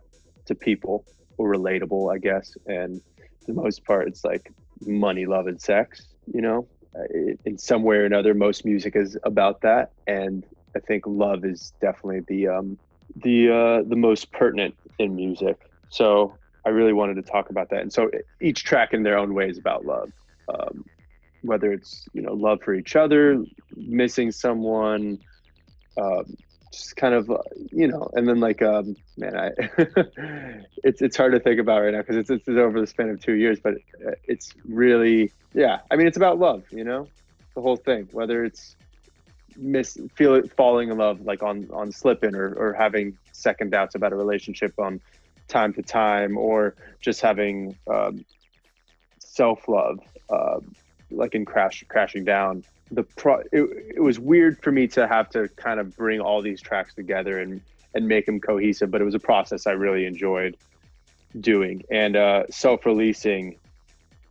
to 0.46 0.54
people 0.54 1.04
or 1.38 1.52
relatable 1.52 2.14
i 2.14 2.18
guess. 2.18 2.56
And 2.66 3.00
for 3.40 3.46
the 3.46 3.54
most 3.54 3.84
part 3.84 4.06
it's 4.06 4.24
like 4.24 4.52
money 4.86 5.26
love 5.26 5.46
and 5.48 5.60
sex 5.60 6.06
you 6.32 6.40
know 6.40 6.68
in 7.44 7.59
some 7.59 7.83
way 7.83 7.96
or 7.96 8.05
another 8.05 8.35
most 8.35 8.64
music 8.64 8.96
is 8.96 9.16
about 9.24 9.61
that. 9.62 9.90
And 10.07 10.44
i 10.76 10.81
think 10.81 11.05
love 11.07 11.44
is 11.44 11.72
definitely 11.81 12.20
the 12.29 12.48
um 12.48 12.79
the 13.16 13.50
uh 13.50 13.88
the 13.88 13.96
most 13.96 14.33
pertinent 14.33 14.74
in 14.98 15.14
music. 15.14 15.57
So 15.90 16.38
i 16.64 16.68
really 16.70 16.92
wanted 16.92 17.14
to 17.14 17.22
talk 17.22 17.50
about 17.50 17.70
that. 17.70 17.81
And 17.81 17.92
so 17.92 18.11
each 18.40 18.64
track 18.64 18.92
in 18.92 19.03
their 19.03 19.18
own 19.18 19.35
way 19.35 19.48
is 19.48 19.59
about 19.59 19.85
love. 19.85 20.11
Um 20.48 20.85
whether 21.42 21.72
it's 21.72 22.05
you 22.12 22.22
know 22.22 22.35
love 22.35 22.61
for 22.62 22.74
each 22.74 22.96
other 22.96 23.42
missing 23.76 24.31
someone 24.31 25.18
um 26.00 26.24
just 26.70 26.96
kind 26.96 27.14
of 27.14 27.30
uh, 27.30 27.38
you 27.70 27.88
know 27.88 28.09
and 28.14 28.28
then 28.28 28.40
like 28.40 28.62
um 28.62 28.96
man 29.16 29.37
i 29.37 29.50
it's 30.85 31.02
it's 31.02 31.16
hard 31.16 31.33
to 31.33 31.40
think 31.40 31.59
about 31.59 31.83
right 31.83 31.92
now 31.92 32.00
because 32.00 32.16
it's, 32.16 32.30
it's 32.30 32.48
over 32.48 32.80
the 32.80 32.87
span 32.87 33.11
of 33.11 33.20
two 33.20 33.35
years 33.35 33.59
but 33.61 33.74
uh, 34.06 34.12
it's 34.24 34.54
really 34.66 35.33
yeah 35.52 35.80
i 35.90 35.96
mean 35.96 36.06
it's 36.06 36.16
about 36.16 36.38
love 36.38 36.64
you 36.70 36.85
know 36.85 37.09
the 37.54 37.61
whole 37.61 37.76
thing 37.76 38.09
whether 38.12 38.44
it's 38.44 38.76
miss 39.56 39.98
feel 40.14 40.35
it 40.35 40.50
falling 40.56 40.90
in 40.90 40.96
love 40.96 41.20
like 41.22 41.42
on 41.42 41.68
on 41.72 41.90
slipping 41.90 42.35
or 42.35 42.54
or 42.54 42.72
having 42.72 43.16
second 43.33 43.70
doubts 43.70 43.94
about 43.94 44.12
a 44.12 44.16
relationship 44.16 44.72
on 44.78 45.00
time 45.48 45.72
to 45.72 45.83
time 45.83 46.38
or 46.38 46.74
just 47.00 47.20
having 47.20 47.76
um 47.88 48.24
self-love 49.18 49.98
uh, 50.30 50.61
like 51.11 51.35
in 51.35 51.44
crash 51.44 51.85
crashing 51.88 52.24
down 52.24 52.64
the 52.90 53.03
pro 53.03 53.38
it, 53.53 53.94
it 53.96 54.03
was 54.03 54.18
weird 54.18 54.62
for 54.62 54.72
me 54.72 54.87
to 54.88 55.07
have 55.07 55.29
to 55.31 55.48
kind 55.57 55.81
of 55.81 55.96
bring 55.96 56.20
all 56.20 56.42
these 56.42 56.61
tracks 56.61 56.94
together 56.94 57.38
and 57.38 57.61
and 57.94 58.07
make 58.07 58.26
them 58.26 58.40
cohesive 58.40 58.90
but 58.90 59.00
it 59.00 59.05
was 59.05 59.14
a 59.14 59.20
process 59.20 59.66
i 59.66 59.72
really 59.72 60.07
enjoyed 60.07 60.57
doing 61.40 61.83
and 61.90 62.16
uh 62.16 62.44
self-releasing 62.50 63.57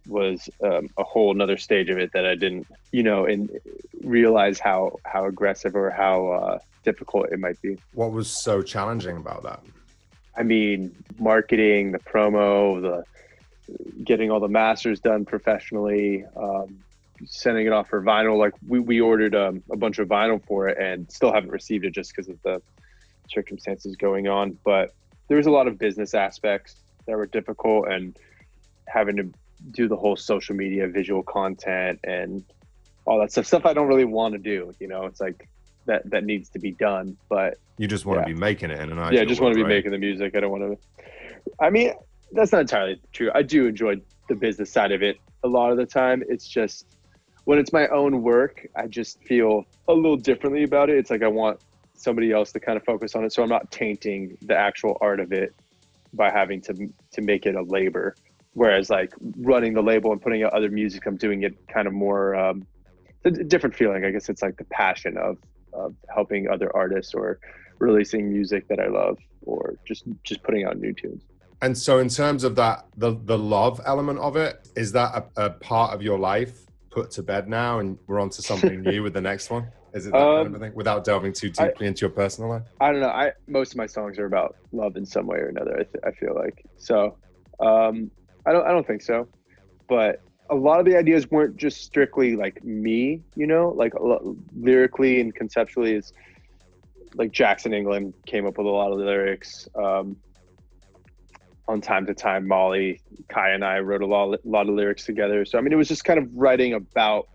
was 0.08 0.50
um, 0.64 0.90
a 0.98 1.04
whole 1.04 1.32
another 1.32 1.58
stage 1.58 1.90
of 1.90 1.98
it 1.98 2.12
that 2.14 2.26
i 2.26 2.36
didn't 2.36 2.68
you 2.92 3.04
know 3.04 3.26
and 3.26 3.50
realize 4.04 4.60
how 4.60 4.92
how 5.06 5.26
aggressive 5.26 5.76
or 5.76 5.90
how 5.90 6.28
uh 6.28 6.60
difficult 6.84 7.30
it 7.32 7.40
might 7.40 7.62
be 7.62 7.78
What 7.94 8.12
was 8.12 8.30
so 8.30 8.62
challenging 8.62 9.18
about 9.18 9.44
that? 9.44 9.62
I 10.38 10.44
mean, 10.44 10.96
marketing, 11.18 11.92
the 11.92 12.00
promo, 12.00 12.82
the 12.82 14.04
getting 14.04 14.32
all 14.32 14.40
the 14.40 14.48
masters 14.48 15.00
done 15.00 15.26
professionally, 15.26 16.26
um, 16.36 16.80
sending 17.26 17.66
it 17.68 17.74
off 17.74 17.90
for 17.90 18.02
vinyl. 18.04 18.38
Like 18.38 18.54
we, 18.68 18.80
we 18.80 19.02
ordered 19.02 19.36
um, 19.36 19.64
a 19.72 19.78
bunch 19.78 20.00
of 20.00 20.08
vinyl 20.08 20.44
for 20.46 20.68
it 20.70 20.78
and 20.78 21.12
still 21.12 21.32
haven't 21.34 21.52
received 21.52 21.86
it 21.86 21.92
just 21.94 22.12
because 22.16 22.30
of 22.30 22.42
the 22.44 22.62
circumstances 23.30 23.96
going 23.96 24.28
on. 24.28 24.58
But 24.64 24.92
there 25.28 25.38
was 25.38 25.48
a 25.48 25.52
lot 25.52 25.68
of 25.68 25.78
business 25.78 26.14
aspects 26.14 26.76
that 27.08 27.16
were 27.18 27.28
difficult 27.28 27.88
and 27.88 28.18
having 28.88 29.16
to 29.18 29.32
do 29.72 29.88
the 29.88 29.96
whole 29.96 30.16
social 30.16 30.56
media 30.56 30.88
visual 30.88 31.22
content 31.24 32.00
and 32.04 32.44
all 33.06 33.20
that 33.20 33.32
stuff. 33.32 33.46
Stuff 33.46 33.66
I 33.66 33.74
don't 33.74 33.88
really 33.88 34.06
want 34.06 34.34
to 34.34 34.40
do. 34.40 34.74
You 34.80 34.88
know, 34.88 35.06
it's 35.06 35.20
like 35.20 35.50
that 35.86 36.10
that 36.10 36.24
needs 36.24 36.50
to 36.52 36.60
be 36.60 36.72
done, 36.72 37.18
but 37.30 37.58
You 37.78 37.88
just 37.88 38.06
want 38.06 38.20
Yeah. 38.20 38.26
to 38.26 38.34
be 38.34 38.40
making 38.40 38.72
it 38.72 38.80
and 38.80 38.92
an 38.92 38.98
yeah, 39.14 39.22
I 39.22 39.26
just 39.26 39.42
want 39.42 39.54
to 39.54 39.56
be 39.56 39.64
right? 39.64 39.70
making 39.70 39.92
the 39.92 39.98
music. 39.98 40.36
I 40.36 40.40
don't 40.40 40.52
want 40.52 40.64
to. 40.64 41.44
I 41.60 41.70
mean, 41.70 41.94
that's 42.32 42.52
not 42.52 42.62
entirely 42.62 43.02
true. 43.12 43.32
I 43.34 43.42
do 43.42 43.68
enjoy 43.68 43.96
the 44.28 44.36
business 44.36 44.72
side 44.72 44.92
of 44.92 45.02
it 45.02 45.18
a 45.44 45.48
lot 45.48 45.72
of 45.72 45.78
the 45.78 45.86
time. 45.86 46.24
It's 46.28 46.48
just 46.48 46.86
when 47.50 47.58
it's 47.58 47.74
my 47.74 47.88
own 47.88 48.22
work, 48.22 48.68
I 48.76 48.86
just 48.86 49.24
feel 49.24 49.66
a 49.88 49.94
little 49.94 50.18
differently 50.18 50.62
about 50.62 50.92
it. 50.92 51.00
It's 51.00 51.10
like 51.10 51.24
I 51.24 51.28
want 51.28 51.60
somebody 51.96 52.32
else 52.32 52.52
to 52.52 52.60
kind 52.60 52.78
of 52.78 52.86
focus 52.86 53.16
on 53.16 53.24
it, 53.24 53.34
so 53.34 53.42
I'm 53.42 53.50
not 53.50 53.72
tainting 53.72 54.38
the 54.44 54.56
actual 54.56 55.00
art 55.02 55.20
of 55.20 55.32
it 55.32 55.56
by 56.14 56.30
having 56.30 56.62
to 56.62 56.94
to 57.14 57.22
make 57.22 57.48
it 57.48 57.56
a 57.56 57.64
labor. 57.64 58.16
Whereas 58.54 58.92
like 58.92 59.16
running 59.40 59.74
the 59.74 59.82
label 59.82 60.12
and 60.12 60.22
putting 60.22 60.44
out 60.44 60.54
other 60.54 60.70
music, 60.70 61.08
I'm 61.08 61.18
doing 61.18 61.42
it 61.42 61.56
kind 61.68 61.88
of 61.88 61.94
more. 61.94 62.36
Um, 62.36 62.68
a 63.26 63.32
different 63.32 63.76
feeling. 63.76 64.06
I 64.06 64.12
guess 64.12 64.30
it's 64.30 64.44
like 64.44 64.58
the 64.58 64.66
passion 64.66 65.18
of 65.18 65.40
of 65.74 65.96
helping 66.14 66.48
other 66.48 66.70
artists 66.76 67.16
or 67.16 67.40
releasing 67.80 68.32
music 68.32 68.68
that 68.68 68.80
I 68.80 68.90
love 68.90 69.18
or 69.42 69.74
just 69.86 70.04
just 70.24 70.44
putting 70.44 70.66
out 70.66 70.78
new 70.78 70.94
tunes. 70.94 71.24
And 71.64 71.76
so, 71.76 71.98
in 71.98 72.10
terms 72.10 72.44
of 72.44 72.56
that, 72.58 72.86
the 72.96 73.20
the 73.26 73.40
love 73.40 73.82
element 73.88 74.20
of 74.20 74.36
it, 74.36 74.70
is 74.76 74.92
that 74.92 75.32
a, 75.36 75.46
a 75.48 75.50
part 75.50 75.96
of 75.96 76.04
your 76.04 76.20
life 76.20 76.69
put 76.90 77.12
to 77.12 77.24
bed 77.24 77.48
now, 77.48 77.80
and 77.80 77.98
we're 78.08 78.20
on 78.20 78.30
to 78.32 78.42
something 78.42 78.82
new 78.82 79.04
with 79.04 79.14
the 79.14 79.22
next 79.22 79.50
one? 79.50 79.68
Is 79.94 80.06
it 80.06 80.12
that 80.14 80.20
kind 80.20 80.48
of 80.48 80.54
Um, 80.56 80.60
thing? 80.60 80.74
Without 80.76 81.04
delving 81.04 81.34
too 81.34 81.52
I- 81.58 81.68
deeply 81.68 81.88
into 81.88 82.02
your 82.02 82.10
personal 82.12 82.50
life. 82.50 82.64
I 82.80 82.92
don't 82.92 83.02
know. 83.02 83.08
I 83.10 83.32
most 83.48 83.72
of 83.74 83.78
my 83.78 83.86
songs 83.88 84.20
are 84.20 84.26
about 84.26 84.56
love 84.72 84.96
in 84.98 85.06
some 85.06 85.26
way 85.28 85.38
or 85.40 85.48
another. 85.50 85.74
I, 85.74 85.84
th- 85.84 86.04
I 86.04 86.12
feel 86.12 86.36
like 86.36 86.64
so. 86.78 87.18
Um, 87.60 88.12
I 88.46 88.52
don't. 88.52 88.66
I 88.68 88.72
don't 88.72 88.86
think 88.86 89.02
so. 89.02 89.28
But 89.88 90.22
a 90.52 90.56
lot 90.56 90.80
of 90.80 90.86
the 90.86 90.96
ideas 90.98 91.30
weren't 91.32 91.58
just 91.58 91.82
strictly 91.84 92.36
like 92.36 92.64
me. 92.64 93.22
You 93.36 93.48
know, 93.48 93.70
like 93.70 93.94
lo- 94.00 94.36
lyrically 94.56 95.22
and 95.22 95.34
conceptually, 95.34 95.94
is 95.96 96.14
like 97.16 97.32
Jackson 97.32 97.74
England 97.74 98.14
came 98.28 98.46
up 98.46 98.58
with 98.58 98.68
a 98.68 98.70
lot 98.70 98.92
of 98.92 99.00
the 99.00 99.06
lyrics. 99.06 99.68
Um, 99.76 100.16
on 101.70 101.82
time 101.82 102.08
to 102.08 102.16
time, 102.16 102.48
Molly, 102.48 103.00
Kai, 103.28 103.52
and 103.52 103.64
I 103.64 103.80
wrote 103.80 104.02
a 104.02 104.08
lot, 104.08 104.44
lot 104.44 104.68
of 104.68 104.74
lyrics 104.74 105.06
together. 105.06 105.46
So 105.46 105.60
I 105.60 105.62
mean, 105.62 105.72
it 105.72 105.76
was 105.76 105.88
just 105.88 106.04
kind 106.04 106.18
of 106.18 106.28
writing 106.34 106.74
about 106.74 107.30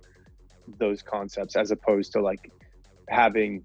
those 0.78 1.02
concepts 1.02 1.54
as 1.54 1.70
opposed 1.70 2.12
to 2.12 2.20
like 2.20 2.50
having 3.08 3.64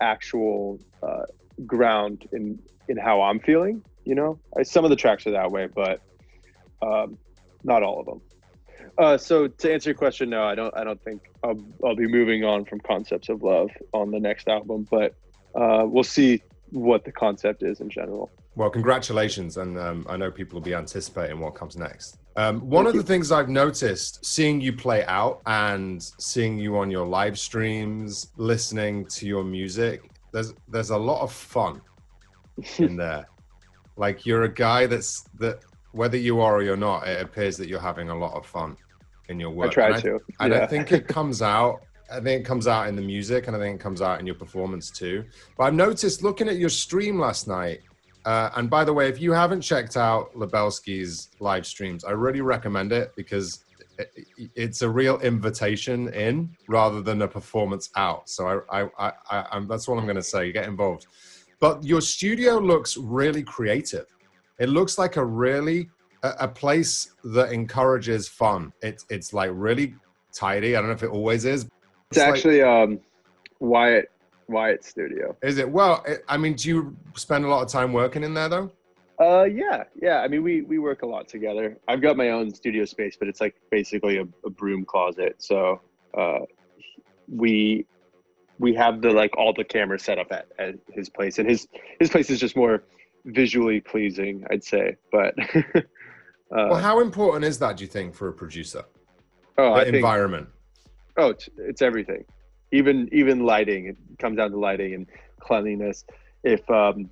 actual 0.00 0.78
uh, 1.02 1.22
ground 1.64 2.28
in 2.32 2.58
in 2.88 2.98
how 2.98 3.22
I'm 3.22 3.40
feeling. 3.40 3.82
You 4.04 4.14
know, 4.14 4.38
I, 4.56 4.64
some 4.64 4.84
of 4.84 4.90
the 4.90 4.96
tracks 4.96 5.26
are 5.26 5.32
that 5.32 5.50
way, 5.50 5.66
but 5.74 6.02
um, 6.82 7.16
not 7.64 7.82
all 7.82 7.98
of 8.00 8.06
them. 8.06 8.20
Uh, 8.98 9.16
so 9.16 9.48
to 9.48 9.72
answer 9.72 9.90
your 9.90 9.96
question, 9.96 10.28
no, 10.28 10.44
I 10.44 10.54
don't. 10.54 10.76
I 10.76 10.84
don't 10.84 11.02
think 11.02 11.22
I'll, 11.42 11.64
I'll 11.82 11.96
be 11.96 12.06
moving 12.06 12.44
on 12.44 12.66
from 12.66 12.80
concepts 12.80 13.30
of 13.30 13.42
love 13.42 13.70
on 13.94 14.10
the 14.10 14.20
next 14.20 14.46
album, 14.46 14.86
but 14.90 15.14
uh, 15.54 15.84
we'll 15.86 16.04
see 16.04 16.42
what 16.76 17.04
the 17.04 17.12
concept 17.12 17.62
is 17.62 17.80
in 17.80 17.88
general. 17.88 18.30
Well, 18.54 18.70
congratulations, 18.70 19.56
and 19.56 19.78
um, 19.78 20.06
I 20.08 20.16
know 20.16 20.30
people 20.30 20.56
will 20.56 20.64
be 20.64 20.74
anticipating 20.74 21.40
what 21.40 21.54
comes 21.54 21.76
next. 21.76 22.18
Um, 22.36 22.60
one 22.60 22.84
Thank 22.84 22.96
of 22.96 23.02
the 23.06 23.12
things 23.12 23.32
I've 23.32 23.48
noticed, 23.48 24.24
seeing 24.24 24.60
you 24.60 24.72
play 24.72 25.04
out 25.06 25.40
and 25.46 26.02
seeing 26.18 26.58
you 26.58 26.76
on 26.76 26.90
your 26.90 27.06
live 27.06 27.38
streams, 27.38 28.32
listening 28.36 29.06
to 29.06 29.26
your 29.26 29.42
music, 29.44 30.10
there's 30.32 30.52
there's 30.68 30.90
a 30.90 30.96
lot 30.96 31.22
of 31.22 31.32
fun 31.32 31.80
in 32.78 32.96
there. 33.04 33.26
Like 33.96 34.26
you're 34.26 34.42
a 34.44 34.52
guy 34.52 34.86
that's 34.86 35.22
that 35.38 35.60
whether 35.92 36.18
you 36.18 36.40
are 36.40 36.56
or 36.56 36.62
you're 36.62 36.76
not, 36.76 37.08
it 37.08 37.22
appears 37.22 37.56
that 37.56 37.68
you're 37.68 37.80
having 37.80 38.10
a 38.10 38.18
lot 38.18 38.34
of 38.34 38.44
fun 38.44 38.76
in 39.30 39.40
your 39.40 39.50
work. 39.50 39.70
I 39.70 39.72
try 39.72 39.88
And 39.94 40.02
to. 40.02 40.20
and 40.40 40.52
yeah. 40.52 40.62
I 40.62 40.66
think 40.66 40.92
it 40.92 41.08
comes 41.08 41.40
out. 41.40 41.80
I 42.10 42.20
think 42.20 42.42
it 42.42 42.44
comes 42.44 42.66
out 42.66 42.88
in 42.88 42.96
the 42.96 43.02
music, 43.02 43.46
and 43.46 43.56
I 43.56 43.58
think 43.58 43.76
it 43.76 43.82
comes 43.82 44.00
out 44.00 44.20
in 44.20 44.26
your 44.26 44.36
performance 44.36 44.90
too. 44.90 45.24
But 45.56 45.64
I've 45.64 45.74
noticed 45.74 46.22
looking 46.22 46.48
at 46.48 46.56
your 46.56 46.68
stream 46.68 47.18
last 47.18 47.48
night. 47.48 47.80
Uh, 48.24 48.50
and 48.56 48.68
by 48.68 48.84
the 48.84 48.92
way, 48.92 49.08
if 49.08 49.20
you 49.20 49.32
haven't 49.32 49.60
checked 49.60 49.96
out 49.96 50.34
Lubelski's 50.34 51.28
live 51.38 51.64
streams, 51.66 52.04
I 52.04 52.10
really 52.10 52.40
recommend 52.40 52.92
it 52.92 53.14
because 53.16 53.64
it, 53.98 54.10
it's 54.54 54.82
a 54.82 54.88
real 54.88 55.20
invitation 55.20 56.12
in 56.12 56.50
rather 56.68 57.00
than 57.00 57.22
a 57.22 57.28
performance 57.28 57.90
out. 57.96 58.28
So 58.28 58.62
I, 58.70 58.82
I, 58.82 58.88
I, 58.98 59.12
I 59.30 59.60
that's 59.68 59.88
all 59.88 59.98
I'm 59.98 60.06
going 60.06 60.16
to 60.16 60.22
say. 60.22 60.50
Get 60.52 60.66
involved. 60.66 61.06
But 61.60 61.84
your 61.84 62.00
studio 62.00 62.58
looks 62.58 62.96
really 62.96 63.42
creative. 63.42 64.06
It 64.58 64.68
looks 64.68 64.98
like 64.98 65.16
a 65.16 65.24
really 65.24 65.88
a, 66.22 66.48
place 66.48 67.14
that 67.24 67.52
encourages 67.52 68.28
fun. 68.28 68.72
It's 68.82 69.32
like 69.32 69.50
really 69.52 69.94
tidy. 70.32 70.76
I 70.76 70.80
don't 70.80 70.88
know 70.88 70.94
if 70.94 71.02
it 71.02 71.10
always 71.10 71.44
is. 71.44 71.66
It's 72.16 72.26
like- 72.26 72.34
actually 72.34 72.62
um, 72.62 73.00
Wyatt 73.60 74.10
Wyatt 74.48 74.84
Studio. 74.84 75.36
Is 75.42 75.58
it? 75.58 75.68
Well, 75.68 76.04
I 76.28 76.36
mean, 76.36 76.54
do 76.54 76.68
you 76.68 76.96
spend 77.14 77.44
a 77.44 77.48
lot 77.48 77.62
of 77.62 77.68
time 77.68 77.92
working 77.92 78.22
in 78.22 78.34
there 78.34 78.48
though? 78.48 78.70
Uh, 79.18 79.44
yeah, 79.44 79.84
yeah. 80.00 80.18
I 80.20 80.28
mean, 80.28 80.42
we 80.42 80.60
we 80.62 80.78
work 80.78 81.02
a 81.02 81.06
lot 81.06 81.26
together. 81.28 81.78
I've 81.88 82.02
got 82.02 82.16
my 82.16 82.30
own 82.30 82.54
studio 82.54 82.84
space, 82.84 83.16
but 83.18 83.28
it's 83.28 83.40
like 83.40 83.54
basically 83.70 84.18
a, 84.18 84.26
a 84.44 84.50
broom 84.50 84.84
closet. 84.84 85.36
So, 85.38 85.80
uh, 86.16 86.40
we 87.28 87.86
we 88.58 88.74
have 88.74 89.00
the 89.00 89.10
like 89.10 89.36
all 89.36 89.52
the 89.54 89.64
cameras 89.64 90.02
set 90.02 90.18
up 90.18 90.30
at, 90.30 90.48
at 90.58 90.74
his 90.92 91.08
place, 91.08 91.38
and 91.38 91.48
his 91.48 91.66
his 91.98 92.10
place 92.10 92.28
is 92.30 92.38
just 92.38 92.56
more 92.56 92.84
visually 93.24 93.80
pleasing, 93.80 94.44
I'd 94.50 94.62
say. 94.62 94.96
But 95.10 95.34
uh, 95.74 95.80
well, 96.50 96.74
how 96.76 97.00
important 97.00 97.44
is 97.44 97.58
that? 97.60 97.78
Do 97.78 97.84
you 97.84 97.88
think 97.88 98.14
for 98.14 98.28
a 98.28 98.32
producer? 98.32 98.84
oh, 99.58 99.74
The 99.74 99.80
I 99.80 99.84
think 99.84 99.96
environment. 99.96 100.48
Oh, 101.16 101.28
it's, 101.30 101.48
it's 101.58 101.82
everything. 101.82 102.24
Even 102.72 103.08
even 103.12 103.44
lighting. 103.44 103.86
It 103.86 103.96
comes 104.18 104.36
down 104.36 104.50
to 104.50 104.58
lighting 104.58 104.94
and 104.94 105.06
cleanliness. 105.40 106.04
if 106.42 106.68
um, 106.70 107.08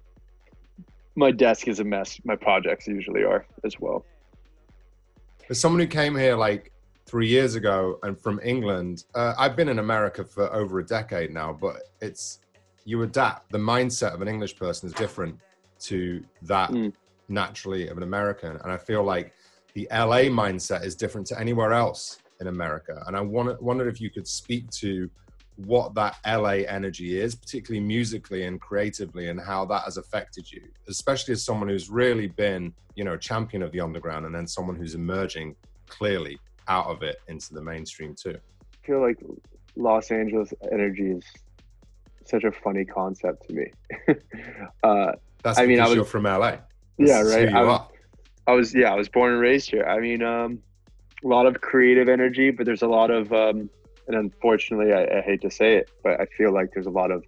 my 1.17 1.31
desk 1.31 1.69
is 1.69 1.79
a 1.81 1.85
mess, 1.85 2.21
my 2.25 2.37
projects 2.37 2.87
usually 2.89 3.23
are 3.23 3.47
as 3.65 3.79
well. 3.79 4.05
As 5.49 5.61
someone 5.61 5.81
who 5.81 5.87
came 5.87 6.17
here 6.17 6.37
like 6.37 6.73
three 7.07 7.29
years 7.29 7.55
ago 7.55 7.99
and 8.03 8.21
from 8.21 8.41
England, 8.43 9.05
uh, 9.15 9.35
I've 9.39 9.55
been 9.57 9.69
in 9.69 9.79
America 9.79 10.25
for 10.25 10.53
over 10.53 10.81
a 10.81 10.87
decade 10.87 11.33
now, 11.33 11.53
but 11.53 11.77
it's 12.01 12.41
you 12.85 13.03
adapt. 13.03 13.51
The 13.53 13.59
mindset 13.59 14.15
of 14.15 14.23
an 14.23 14.29
English 14.29 14.57
person 14.57 14.89
is 14.89 14.95
different 14.95 15.39
to 15.81 16.25
that 16.43 16.71
Mm. 16.71 16.93
naturally 17.29 17.89
of 17.89 17.97
an 17.97 18.03
American, 18.03 18.57
and 18.63 18.73
I 18.73 18.77
feel 18.77 19.03
like 19.05 19.33
the 19.75 19.87
LA 19.91 20.29
mindset 20.31 20.85
is 20.85 20.95
different 20.95 21.27
to 21.29 21.39
anywhere 21.39 21.73
else 21.73 22.19
in 22.45 22.55
America. 22.55 23.03
And 23.07 23.17
I 23.17 23.21
wanted, 23.21 23.61
wondered 23.61 23.89
if 23.89 24.01
you 24.01 24.11
could 24.11 24.27
speak 24.29 24.71
to 24.71 25.11
what 25.57 25.95
that 25.95 26.17
LA 26.27 26.65
energy 26.69 27.19
is, 27.21 27.35
particularly 27.35 27.85
musically 27.85 28.45
and 28.45 28.61
creatively, 28.61 29.29
and 29.29 29.41
how 29.41 29.65
that 29.67 29.83
has 29.85 29.97
affected 29.97 30.51
you, 30.51 30.63
especially 30.89 31.33
as 31.33 31.45
someone 31.45 31.69
who's 31.69 31.89
really 31.89 32.27
been, 32.27 32.73
you 32.97 33.05
know, 33.05 33.17
champion 33.17 33.63
of 33.63 33.71
the 33.73 33.81
underground, 33.81 34.27
and 34.27 34.35
then 34.35 34.47
someone 34.47 34.77
who's 34.77 34.95
emerging 34.95 35.55
clearly 35.87 36.39
out 36.69 36.87
of 36.87 37.03
it 37.03 37.17
into 37.29 37.55
the 37.55 37.63
mainstream 37.63 38.15
too. 38.15 38.37
I 38.37 38.87
feel 38.87 39.01
like 39.01 39.19
Los 39.77 40.11
Angeles 40.11 40.53
energy 40.73 41.11
is 41.13 41.25
such 42.25 42.45
a 42.45 42.51
funny 42.53 42.85
concept 42.85 43.49
to 43.49 43.55
me. 43.55 43.71
uh, 44.83 45.13
That's 45.43 45.59
I 45.59 45.67
mean, 45.67 45.81
I 45.81 45.85
was- 45.87 45.95
you're 45.95 46.05
from 46.05 46.25
LA. 46.25 46.57
yeah, 46.99 47.23
right. 47.23 47.53
I 47.53 47.63
was. 47.63 47.81
I 48.47 48.53
was 48.53 48.75
yeah, 48.75 48.93
I 48.93 48.95
was 48.95 49.09
born 49.09 49.33
and 49.33 49.41
raised 49.41 49.71
here. 49.71 49.85
I 49.85 50.01
mean, 50.01 50.23
um, 50.23 50.59
a 51.25 51.29
lot 51.29 51.47
of 51.47 51.61
creative 51.61 52.09
energy, 52.09 52.51
but 52.51 52.67
there's 52.67 52.83
a 52.83 52.87
lot 52.87 53.11
of, 53.11 53.33
um, 53.33 53.71
and 54.07 54.17
unfortunately, 54.17 54.93
I, 54.93 55.19
I 55.19 55.21
hate 55.23 55.41
to 55.43 55.51
say 55.51 55.77
it, 55.77 55.91
but 56.03 56.21
I 56.21 56.27
feel 56.27 56.53
like 56.53 56.73
there's 56.75 56.87
a 56.87 56.91
lot 56.91 57.11
of 57.11 57.25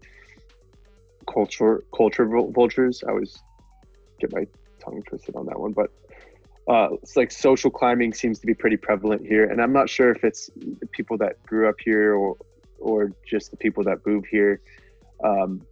culture 1.33 1.83
culture 1.97 2.27
vultures. 2.27 3.03
I 3.07 3.11
always 3.11 3.43
get 4.21 4.33
my 4.33 4.47
tongue 4.79 5.03
twisted 5.09 5.35
on 5.35 5.47
that 5.47 5.59
one, 5.59 5.73
but 5.73 5.91
uh, 6.69 6.89
it's 7.03 7.17
like 7.17 7.31
social 7.31 7.71
climbing 7.71 8.13
seems 8.13 8.39
to 8.41 8.47
be 8.47 8.55
pretty 8.55 8.77
prevalent 8.77 9.27
here, 9.27 9.45
and 9.45 9.63
I'm 9.63 9.73
not 9.73 9.89
sure 9.89 10.11
if 10.11 10.25
it's 10.25 10.51
the 10.57 10.87
people 10.87 11.17
that 11.19 11.43
grew 11.47 11.69
up 11.69 11.77
here 11.83 12.15
or 12.15 12.37
or 12.79 13.13
just 13.27 13.51
the 13.51 13.57
people 13.57 13.83
that 13.85 14.05
move 14.07 14.27
here. 14.27 14.61
Um, 15.25 15.63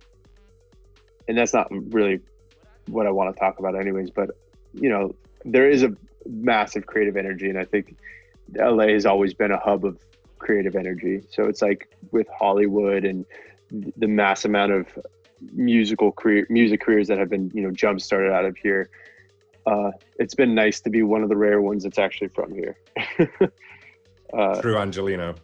and 1.29 1.37
that's 1.37 1.53
not 1.53 1.69
really 1.93 2.21
what 2.87 3.07
I 3.07 3.11
want 3.11 3.35
to 3.35 3.39
talk 3.39 3.59
about, 3.59 3.79
anyways. 3.79 4.11
But 4.11 4.31
you 4.73 4.89
know, 4.89 5.15
there 5.45 5.69
is 5.69 5.83
a 5.83 5.95
massive 6.29 6.87
creative 6.87 7.17
energy, 7.17 7.49
and 7.49 7.59
I 7.59 7.65
think 7.65 7.97
LA 8.55 8.89
has 8.89 9.07
always 9.07 9.35
been 9.35 9.51
a 9.51 9.59
hub 9.59 9.85
of 9.85 9.99
creative 10.39 10.77
energy. 10.77 11.23
So 11.31 11.45
it's 11.45 11.63
like 11.63 11.89
with 12.11 12.29
Hollywood 12.29 13.05
and 13.05 13.25
the 13.97 14.07
mass 14.07 14.45
amount 14.45 14.73
of 14.73 14.87
musical 15.53 16.13
career 16.13 16.47
music 16.49 16.81
careers 16.81 17.09
that 17.09 17.19
have 17.19 17.29
been 17.29 17.51
you 17.55 17.63
know 17.63 17.71
jump 17.71 18.01
started 18.01 18.33
out 18.33 18.45
of 18.45 18.57
here. 18.57 18.91
Uh, 19.67 19.91
it's 20.19 20.35
been 20.35 20.55
nice 20.55 20.81
to 20.81 20.91
be 20.91 21.03
one 21.03 21.23
of 21.23 21.31
the 21.31 21.37
rare 21.37 21.63
ones 21.63 21.85
that's 21.85 21.99
actually 21.99 22.29
from 22.29 22.55
here. 22.55 22.77
uh, 24.39 24.61
True 24.61 24.77
Angelino. 24.77 25.35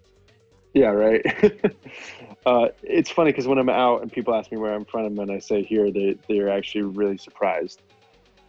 yeah, 0.74 0.88
right. 0.88 1.24
uh, 2.46 2.68
it's 2.82 3.10
funny 3.10 3.30
because 3.32 3.48
when 3.48 3.56
I'm 3.56 3.70
out 3.70 4.02
and 4.02 4.12
people 4.12 4.34
ask 4.34 4.52
me 4.52 4.58
where 4.58 4.74
I'm 4.74 4.84
from 4.84 5.18
and 5.18 5.30
I 5.30 5.38
say 5.38 5.62
here, 5.62 5.90
they 5.90 6.18
they're 6.28 6.50
actually 6.50 6.82
really 6.82 7.16
surprised 7.16 7.80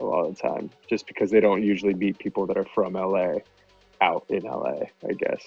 a 0.01 0.05
lot 0.05 0.25
of 0.25 0.35
the 0.35 0.41
time, 0.41 0.69
just 0.89 1.07
because 1.07 1.31
they 1.31 1.39
don't 1.39 1.63
usually 1.63 1.93
meet 1.93 2.17
people 2.19 2.45
that 2.47 2.57
are 2.57 2.65
from 2.75 2.93
LA 2.93 3.35
out 4.01 4.25
in 4.29 4.43
LA. 4.43 4.79
I 5.07 5.13
guess. 5.13 5.43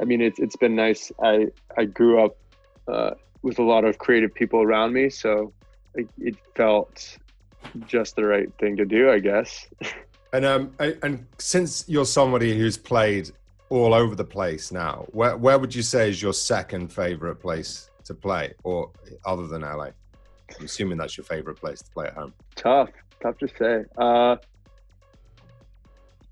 I 0.00 0.04
mean, 0.04 0.20
it's 0.20 0.38
it's 0.38 0.56
been 0.56 0.74
nice. 0.74 1.12
I 1.22 1.48
I 1.76 1.84
grew 1.84 2.24
up 2.24 2.36
uh, 2.88 3.12
with 3.42 3.58
a 3.58 3.62
lot 3.62 3.84
of 3.84 3.98
creative 3.98 4.34
people 4.34 4.62
around 4.62 4.92
me, 4.92 5.10
so 5.10 5.52
it, 5.94 6.08
it 6.18 6.36
felt 6.56 7.18
just 7.86 8.16
the 8.16 8.24
right 8.24 8.48
thing 8.58 8.76
to 8.76 8.84
do. 8.84 9.10
I 9.10 9.18
guess. 9.18 9.68
And 10.32 10.44
um, 10.44 10.72
and, 10.78 10.96
and 11.02 11.26
since 11.38 11.84
you're 11.88 12.04
somebody 12.04 12.56
who's 12.56 12.76
played 12.76 13.32
all 13.68 13.92
over 13.94 14.14
the 14.14 14.24
place 14.24 14.70
now, 14.70 15.06
where 15.10 15.36
where 15.36 15.58
would 15.58 15.74
you 15.74 15.82
say 15.82 16.08
is 16.08 16.22
your 16.22 16.32
second 16.32 16.92
favorite 16.92 17.36
place 17.36 17.90
to 18.04 18.14
play, 18.14 18.54
or 18.62 18.90
other 19.24 19.48
than 19.48 19.62
LA? 19.62 19.88
I'm 20.58 20.64
assuming 20.64 20.98
that's 20.98 21.16
your 21.16 21.24
favorite 21.24 21.56
place 21.56 21.82
to 21.82 21.90
play 21.90 22.06
at 22.06 22.14
home. 22.14 22.32
tough 22.54 22.90
tough 23.22 23.38
to 23.38 23.48
say. 23.58 23.84
Uh 23.96 24.36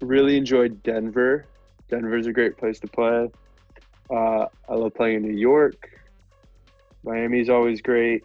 really 0.00 0.36
enjoyed 0.36 0.82
denver. 0.82 1.44
Denver's 1.90 2.26
a 2.26 2.32
great 2.32 2.56
place 2.56 2.78
to 2.80 2.86
play. 2.86 3.28
Uh 4.10 4.46
i 4.68 4.74
love 4.74 4.94
playing 4.94 5.16
in 5.16 5.22
new 5.22 5.36
york. 5.36 5.88
Miami's 7.04 7.48
always 7.48 7.80
great. 7.80 8.24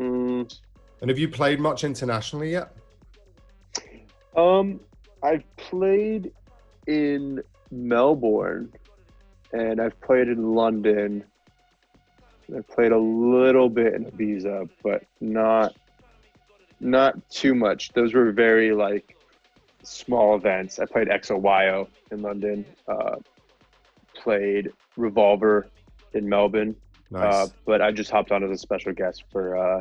Mm, 0.00 0.52
And 1.00 1.10
have 1.10 1.18
you 1.18 1.28
played 1.28 1.60
much 1.60 1.84
internationally 1.84 2.50
yet? 2.52 2.74
um 4.36 4.78
i've 5.22 5.42
played 5.56 6.30
in 6.86 7.42
melbourne 7.72 8.70
and 9.52 9.80
i've 9.80 9.98
played 10.00 10.28
in 10.28 10.54
london. 10.54 11.24
I 12.56 12.60
played 12.60 12.92
a 12.92 12.98
little 12.98 13.68
bit 13.68 13.94
in 13.94 14.04
ibiza 14.04 14.68
but 14.84 15.02
not 15.20 15.74
not 16.80 17.14
too 17.30 17.54
much 17.54 17.92
those 17.92 18.14
were 18.14 18.30
very 18.32 18.72
like 18.72 19.16
small 19.82 20.36
events 20.36 20.78
i 20.78 20.84
played 20.84 21.08
xoyo 21.08 21.86
in 22.10 22.22
london 22.22 22.64
uh, 22.88 23.16
played 24.14 24.70
revolver 24.96 25.68
in 26.14 26.28
melbourne 26.28 26.74
Nice. 27.10 27.34
uh, 27.34 27.46
but 27.66 27.80
i 27.80 27.90
just 27.90 28.10
hopped 28.10 28.32
on 28.32 28.42
as 28.44 28.50
a 28.50 28.58
special 28.58 28.92
guest 28.92 29.24
for 29.32 29.56
uh, 29.56 29.80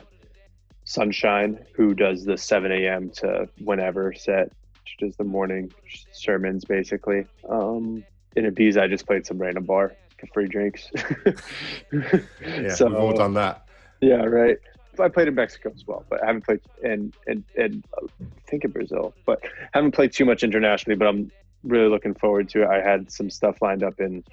sunshine 0.86 1.60
who 1.76 1.94
does 1.94 2.24
the 2.26 2.38
7 2.38 2.72
a.m 2.72 3.10
to 3.18 3.48
whenever 3.64 4.14
set 4.14 4.52
she 4.86 5.06
does 5.06 5.16
the 5.18 5.24
morning 5.24 5.72
sermons 6.12 6.64
basically 6.66 7.26
um, 7.50 8.04
in 8.36 8.46
ibiza 8.46 8.82
i 8.82 8.88
just 8.88 9.06
played 9.06 9.26
some 9.26 9.38
random 9.38 9.66
bar 9.66 9.94
for 10.20 10.28
free 10.34 10.48
drinks 10.48 10.90
yeah, 11.92 12.74
so- 12.74 12.88
we've 12.88 12.96
all 12.98 13.14
done 13.14 13.34
that. 13.36 13.68
yeah, 14.02 14.24
right. 14.24 14.58
I 15.00 15.10
played 15.10 15.28
in 15.28 15.36
Mexico 15.36 15.72
as 15.74 15.86
well, 15.86 16.06
but 16.10 16.24
I 16.24 16.28
haven't 16.28 16.46
played 16.46 16.62
in 16.84 17.14
and 17.28 17.44
and 17.58 17.84
I 17.96 18.08
think 18.48 18.66
in 18.66 18.72
Brazil, 18.72 19.14
but 19.26 19.42
haven't 19.74 19.92
played 19.92 20.12
too 20.12 20.26
much 20.26 20.44
internationally. 20.44 20.96
But 20.96 21.08
I'm 21.08 21.32
really 21.64 21.90
looking 21.90 22.14
forward 22.14 22.50
to 22.50 22.64
it. 22.64 22.68
I 22.68 22.82
had 22.82 23.12
some 23.12 23.30
stuff 23.30 23.62
lined 23.62 23.84
up 23.84 24.00
in 24.00 24.24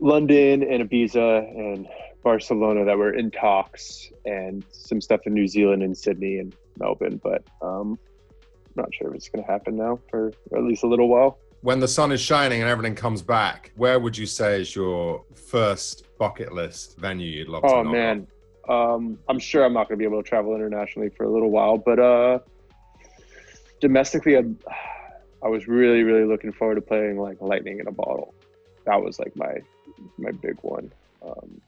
London 0.00 0.62
and 0.62 0.88
Ibiza 0.88 1.56
and 1.56 1.86
Barcelona 2.22 2.84
that 2.84 2.96
were 2.96 3.12
in 3.12 3.30
talks, 3.30 4.10
and 4.24 4.64
some 4.70 5.00
stuff 5.00 5.20
in 5.26 5.34
New 5.34 5.46
Zealand 5.46 5.82
and 5.82 5.96
Sydney 5.96 6.38
and 6.38 6.54
Melbourne. 6.78 7.20
But 7.22 7.44
um, 7.60 7.98
not 8.76 8.92
sure 8.94 9.08
if 9.08 9.14
it's 9.14 9.28
going 9.28 9.44
to 9.44 9.50
happen 9.50 9.76
now 9.76 9.98
for 10.10 10.32
at 10.54 10.62
least 10.62 10.84
a 10.84 10.86
little 10.86 11.08
while. 11.08 11.38
When 11.62 11.78
the 11.78 11.88
sun 11.88 12.10
is 12.10 12.20
shining 12.20 12.60
and 12.60 12.68
everything 12.68 12.96
comes 12.96 13.22
back, 13.22 13.70
where 13.76 14.00
would 14.00 14.18
you 14.18 14.26
say 14.26 14.60
is 14.60 14.74
your 14.74 15.24
first 15.34 16.06
bucket 16.18 16.52
list 16.52 16.98
venue 16.98 17.26
you'd 17.26 17.48
love 17.48 17.62
to 17.62 17.68
Oh 17.68 17.84
man, 17.84 18.26
um, 18.68 19.18
I'm 19.28 19.38
sure 19.38 19.64
I'm 19.64 19.72
not 19.72 19.88
going 19.88 19.98
to 19.98 20.02
be 20.02 20.04
able 20.04 20.22
to 20.22 20.28
travel 20.28 20.54
internationally 20.54 21.08
for 21.10 21.24
a 21.24 21.30
little 21.30 21.50
while, 21.50 21.78
but 21.78 21.98
uh, 21.98 22.38
domestically, 23.80 24.36
I, 24.38 24.44
I 25.42 25.48
was 25.48 25.66
really, 25.66 26.02
really 26.02 26.24
looking 26.24 26.52
forward 26.52 26.76
to 26.76 26.80
playing 26.80 27.18
like 27.18 27.40
Lightning 27.40 27.80
in 27.80 27.88
a 27.88 27.92
Bottle. 27.92 28.34
That 28.84 29.02
was 29.02 29.18
like 29.18 29.34
my 29.36 29.58
my 30.18 30.30
big 30.32 30.56
one. 30.62 30.92
Um, 31.24 31.60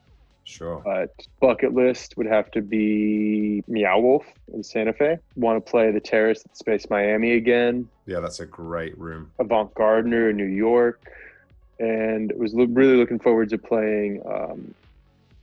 Sure. 0.47 0.83
but 0.85 1.11
bucket 1.41 1.73
list 1.73 2.19
would 2.19 2.27
have 2.27 2.51
to 2.51 2.61
be 2.61 3.65
Meow 3.67 3.99
Wolf 3.99 4.27
in 4.53 4.63
Santa 4.63 4.93
Fe. 4.93 5.19
Want 5.37 5.65
to 5.65 5.71
play 5.71 5.91
the 5.91 6.01
Terrace 6.01 6.45
at 6.45 6.55
Space 6.55 6.91
Miami 6.91 7.33
again. 7.33 7.89
Yeah, 8.05 8.21
that's 8.21 8.41
a 8.41 8.47
great 8.47 8.97
room. 8.99 9.31
Avant 9.39 9.73
Gardner 9.75 10.29
in 10.29 10.37
New 10.37 10.45
York, 10.45 11.01
and 11.81 12.31
was 12.37 12.53
lo- 12.53 12.67
really 12.67 12.97
looking 12.97 13.19
forward 13.19 13.49
to 13.51 13.59
playing. 13.59 14.21
Um, 14.27 14.75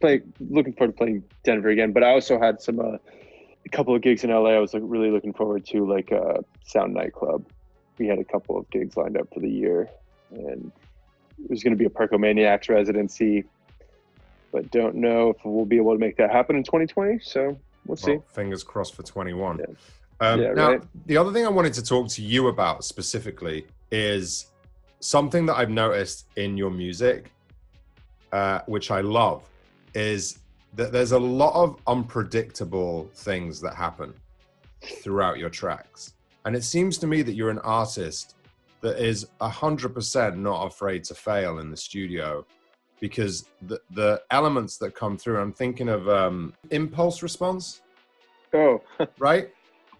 play 0.02 0.22
looking 0.39 0.74
forward 0.74 0.93
to 0.93 0.97
playing 0.97 1.24
Denver 1.43 1.70
again, 1.70 1.91
but 1.91 2.04
I 2.04 2.12
also 2.12 2.39
had 2.39 2.62
some 2.62 2.80
uh, 2.80 2.97
a 3.66 3.70
couple 3.72 3.95
of 3.95 4.02
gigs 4.02 4.24
in 4.24 4.30
LA. 4.30 4.49
I 4.49 4.60
was 4.60 4.74
like, 4.74 4.84
really 4.86 5.12
looking 5.12 5.34
forward 5.34 5.66
to 5.68 5.88
like 5.88 6.12
uh, 6.12 6.39
Sound 6.66 6.93
Nightclub. 6.93 7.45
We 7.97 8.08
had 8.08 8.20
a 8.20 8.24
couple 8.24 8.58
of 8.58 8.70
gigs 8.70 8.97
lined 8.97 9.18
up 9.18 9.28
for 9.34 9.39
the 9.39 9.49
year, 9.49 9.89
and 10.32 10.72
it 11.43 11.49
was 11.49 11.64
going 11.64 11.72
to 11.72 11.78
be 11.78 11.86
a 11.86 11.89
Percomaniacs 11.89 12.70
residency, 12.70 13.43
but 14.52 14.70
don't 14.72 14.95
know 14.95 15.30
if 15.30 15.38
we'll 15.43 15.66
be 15.66 15.78
able 15.78 15.93
to 15.93 15.99
make 15.99 16.18
that 16.18 16.32
happen 16.32 16.56
in 16.56 16.64
2020. 16.64 17.20
So 17.20 17.58
we'll 17.86 17.97
see. 17.97 18.14
Well, 18.14 18.26
fingers 18.34 18.64
crossed 18.64 18.95
for 18.95 19.04
21. 19.04 19.60
Yeah. 19.60 19.66
Um, 20.20 20.41
Yeah, 20.41 20.54
now, 20.54 20.72
right. 20.72 20.82
the 21.06 21.18
other 21.18 21.32
thing 21.32 21.45
I 21.45 21.49
wanted 21.49 21.74
to 21.74 21.84
talk 21.84 22.08
to 22.10 22.22
you 22.22 22.47
about 22.47 22.84
specifically 22.84 23.66
is 23.91 24.47
something 24.99 25.45
that 25.47 25.58
I've 25.58 25.70
noticed 25.70 26.28
in 26.36 26.58
your 26.58 26.70
music, 26.70 27.32
uh, 28.32 28.60
which 28.68 28.91
I 28.91 29.02
love, 29.02 29.43
is 29.93 30.39
that 30.73 30.91
there's 30.91 31.11
a 31.11 31.19
lot 31.19 31.53
of 31.53 31.77
unpredictable 31.87 33.09
things 33.15 33.59
that 33.61 33.75
happen 33.75 34.13
throughout 34.83 35.37
your 35.37 35.49
tracks. 35.49 36.13
And 36.45 36.55
it 36.55 36.63
seems 36.63 36.97
to 36.99 37.07
me 37.07 37.21
that 37.23 37.33
you're 37.33 37.49
an 37.49 37.59
artist 37.59 38.35
that 38.81 38.97
is 38.97 39.27
100% 39.41 40.37
not 40.37 40.65
afraid 40.65 41.03
to 41.05 41.13
fail 41.13 41.59
in 41.59 41.69
the 41.69 41.77
studio 41.77 42.45
because 42.99 43.45
the 43.63 43.79
the 43.91 44.21
elements 44.31 44.77
that 44.77 44.93
come 44.95 45.17
through. 45.17 45.39
I'm 45.39 45.51
thinking 45.53 45.89
of 45.89 46.07
um, 46.07 46.53
impulse 46.69 47.21
response, 47.23 47.81
Oh, 48.53 48.81
right? 49.19 49.49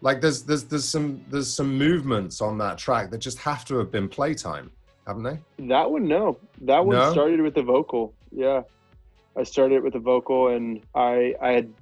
Like 0.01 0.21
there's 0.21 0.43
there's 0.43 0.63
there's 0.65 0.87
some 0.87 1.23
there's 1.29 1.51
some 1.51 1.77
movements 1.77 2.41
on 2.41 2.57
that 2.59 2.77
track 2.77 3.09
that 3.11 3.17
just 3.17 3.39
have 3.39 3.65
to 3.65 3.77
have 3.77 3.91
been 3.91 4.07
playtime, 4.07 4.71
haven't 5.07 5.23
they? 5.23 5.67
that 5.67 5.89
one 5.89 6.07
no. 6.07 6.37
That 6.61 6.85
one 6.85 6.95
No? 6.95 7.11
started 7.11 7.41
with 7.41 7.55
the 7.55 7.63
vocal. 7.63 8.13
Yeah, 8.31 8.61
I 9.36 9.43
started 9.43 9.84
with 9.84 9.93
the 9.93 9.99
vocal, 9.99 10.49
and 10.49 10.82
I 10.95 11.36
I 11.41 11.51
had 11.51 11.73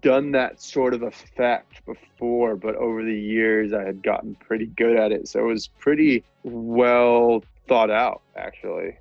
done 0.00 0.32
that 0.32 0.60
sort 0.60 0.94
of 0.94 1.02
effect 1.02 1.84
before, 1.86 2.56
but 2.56 2.74
over 2.76 3.04
the 3.04 3.18
years 3.18 3.72
I 3.72 3.84
had 3.84 4.02
gotten 4.02 4.34
pretty 4.34 4.66
good 4.66 4.96
at 4.96 5.12
it. 5.12 5.28
So 5.28 5.40
it 5.40 5.46
was 5.46 5.68
pretty 5.68 6.24
well 6.42 7.44
thought 7.68 7.90
out, 7.90 8.22
actually. 8.36 8.98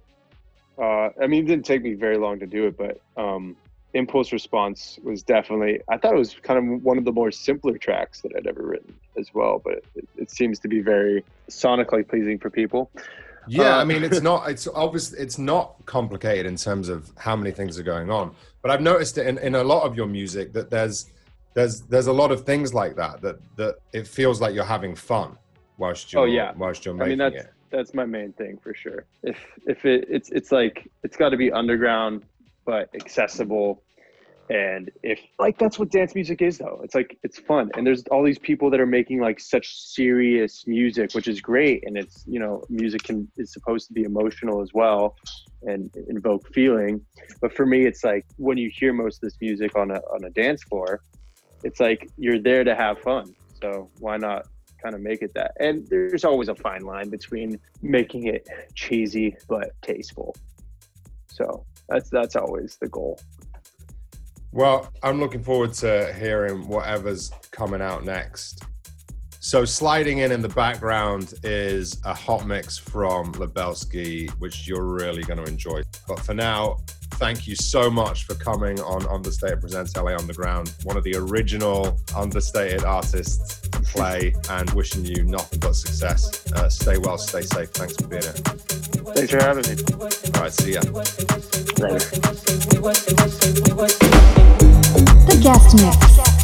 Uh, 0.78 1.10
I 1.22 1.28
mean, 1.28 1.46
it 1.46 1.48
didn't 1.48 1.66
take 1.66 1.84
me 1.84 1.94
very 1.94 2.18
long 2.18 2.40
to 2.40 2.46
do 2.46 2.68
it, 2.68 2.78
but 2.78 3.00
um, 3.22 3.56
impulse 3.94 4.32
response 4.34 5.00
was 5.04 5.24
definitely. 5.24 5.80
I 5.90 5.98
thought 5.98 6.14
it 6.14 6.20
was 6.20 6.36
kind 6.44 6.60
of 6.60 6.84
one 6.84 6.98
of 6.98 7.06
the 7.06 7.12
more 7.12 7.32
simpler 7.32 7.78
tracks 7.78 8.22
that 8.22 8.34
I'd 8.36 8.46
ever 8.46 8.64
written 8.64 8.94
as 9.18 9.34
well. 9.34 9.62
But 9.64 9.84
it, 9.96 10.08
it 10.18 10.30
seems 10.30 10.60
to 10.60 10.68
be 10.68 10.82
very 10.82 11.24
sonically 11.50 12.08
pleasing 12.08 12.38
for 12.38 12.50
people. 12.50 12.92
Yeah, 13.48 13.78
Uh, 13.78 13.82
I 13.82 13.84
mean 13.86 14.04
it's 14.04 14.22
not 14.22 14.50
it's 14.50 14.68
obvious 14.68 15.14
it's 15.14 15.38
not 15.38 15.76
complicated 15.86 16.46
in 16.46 16.56
terms 16.56 16.90
of 16.90 17.12
how 17.18 17.36
many 17.36 17.52
things 17.52 17.78
are 17.80 17.84
going 17.84 18.10
on. 18.10 18.36
But 18.62 18.72
I've 18.72 18.82
noticed 18.82 19.18
it 19.18 19.28
in, 19.28 19.38
in 19.40 19.56
a 19.56 19.64
lot 19.64 19.84
of 19.84 19.96
your 19.96 20.08
music 20.08 20.54
that 20.54 20.70
there's 20.70 21.12
there's 21.54 21.82
there's 21.82 22.08
a 22.08 22.14
lot 22.14 22.32
of 22.32 22.46
things 22.46 22.74
like 22.74 22.96
that 22.96 23.22
that 23.22 23.36
that 23.58 23.76
it 23.94 24.08
feels 24.08 24.42
like 24.42 24.54
you're 24.56 24.64
having 24.66 24.96
fun 24.96 25.38
whilst 25.78 26.12
you're 26.12 26.22
Oh, 26.24 26.26
yeah. 26.26 26.54
whilst 26.58 26.86
you're 26.86 26.94
I 26.96 26.98
making 26.98 27.10
mean 27.10 27.18
that's 27.20 27.46
it. 27.46 27.54
that's 27.72 27.94
my 27.94 28.06
main 28.06 28.34
thing 28.34 28.58
for 28.62 28.74
sure. 28.74 29.06
If 29.24 29.38
if 29.68 29.86
it 29.86 30.06
it's 30.10 30.30
it's 30.32 30.52
like 30.52 30.90
it's 31.04 31.18
got 31.18 31.30
to 31.30 31.38
be 31.38 31.52
underground 31.52 32.24
but 32.66 32.90
accessible, 32.96 33.84
and 34.50 34.92
if 35.02 35.20
like 35.40 35.58
that's 35.58 35.80
what 35.80 35.90
dance 35.90 36.14
music 36.14 36.42
is 36.42 36.60
though. 36.60 36.80
It's 36.84 36.94
like 36.94 37.18
it's 37.24 37.40
fun, 37.40 37.72
and 37.76 37.86
there's 37.86 38.04
all 38.12 38.24
these 38.24 38.38
people 38.38 38.70
that 38.70 38.80
are 38.80 38.86
making 38.86 39.20
like 39.20 39.40
such 39.40 39.76
serious 39.76 40.68
music, 40.68 41.14
which 41.14 41.28
is 41.28 41.42
great, 41.42 41.84
and 41.88 41.98
it's 41.98 42.24
you 42.28 42.40
know 42.40 42.64
music 42.70 43.04
can 43.04 43.28
is 43.38 43.52
supposed 43.52 43.88
to 43.88 43.94
be 43.94 44.04
emotional 44.04 44.62
as 44.62 44.72
well 44.74 45.16
and 45.64 45.90
invoke 46.10 46.48
feeling. 46.54 47.02
But 47.42 47.54
for 47.54 47.66
me, 47.66 47.86
it's 47.86 48.04
like 48.04 48.26
when 48.38 48.58
you 48.58 48.70
hear 48.74 48.94
most 48.94 49.18
of 49.18 49.22
this 49.22 49.38
music 49.42 49.76
on 49.76 49.90
a 49.92 50.00
on 50.14 50.24
a 50.26 50.30
dance 50.30 50.64
floor, 50.64 51.02
it's 51.64 51.80
like 51.80 52.10
you're 52.18 52.40
there 52.40 52.64
to 52.64 52.76
have 52.76 53.00
fun. 53.00 53.36
So 53.62 53.90
why 54.00 54.18
not 54.18 54.46
kind 54.86 54.94
of 54.94 55.02
make 55.02 55.24
it 55.24 55.34
that. 55.34 55.54
And 55.60 55.88
there's 55.88 56.24
always 56.24 56.48
a 56.48 56.56
fine 56.56 56.82
line 56.82 57.10
between 57.10 57.60
making 57.82 58.28
it 58.28 58.48
cheesy 58.76 59.36
but 59.48 59.72
tasteful. 59.82 60.36
So 61.28 61.66
that's 61.90 62.10
that's 62.12 62.36
always 62.36 62.78
the 62.78 62.88
goal. 62.88 63.20
Well, 64.56 64.90
I'm 65.04 65.20
looking 65.20 65.44
forward 65.44 65.74
to 65.74 66.14
hearing 66.14 66.66
whatever's 66.70 67.30
coming 67.52 67.82
out 67.82 68.06
next. 68.06 68.64
So, 69.42 69.66
sliding 69.66 70.20
in 70.20 70.32
in 70.32 70.42
the 70.42 70.48
background 70.48 71.34
is 71.44 72.00
a 72.06 72.14
hot 72.14 72.48
mix 72.48 72.78
from 72.78 73.34
Lubelski, 73.34 74.30
which 74.40 74.66
you're 74.66 74.86
really 74.86 75.24
going 75.24 75.44
to 75.44 75.44
enjoy. 75.44 75.82
But 76.08 76.22
for 76.22 76.34
now, 76.34 76.78
thank 77.16 77.48
you 77.48 77.56
so 77.58 77.90
much 77.90 78.24
for 78.24 78.36
coming 78.36 78.80
on 78.80 79.06
Understated 79.08 79.60
Presents 79.60 79.94
LA 79.98 80.16
Underground, 80.16 80.74
one 80.84 80.96
of 80.96 81.04
the 81.04 81.16
original 81.18 82.00
understated 82.16 82.86
artists 82.86 83.65
play, 83.96 84.36
and 84.50 84.70
wishing 84.72 85.06
you 85.06 85.24
nothing 85.24 85.60
but 85.60 85.76
success. 85.76 86.52
Uh, 86.54 86.70
stay 86.70 86.98
well, 86.98 87.18
stay 87.18 87.42
safe. 87.42 87.70
Thanks 87.70 87.96
for 87.96 88.08
being 88.08 88.22
here. 88.22 88.32
Thanks 88.32 89.32
for 89.32 89.42
having 89.42 89.64
me. 89.64 89.76
All 90.36 90.42
right, 90.42 90.54
see 90.54 90.74
ya. 90.74 90.82
The 95.26 95.40
guest 95.42 95.76
mix. 95.76 96.35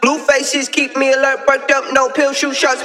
Blue 0.00 0.18
faces 0.26 0.68
keep 0.68 0.96
me 0.96 1.12
alert, 1.12 1.40
worked 1.46 1.70
up, 1.70 1.84
no 1.92 2.08
pill, 2.10 2.32
shoot 2.32 2.54
shots, 2.54 2.82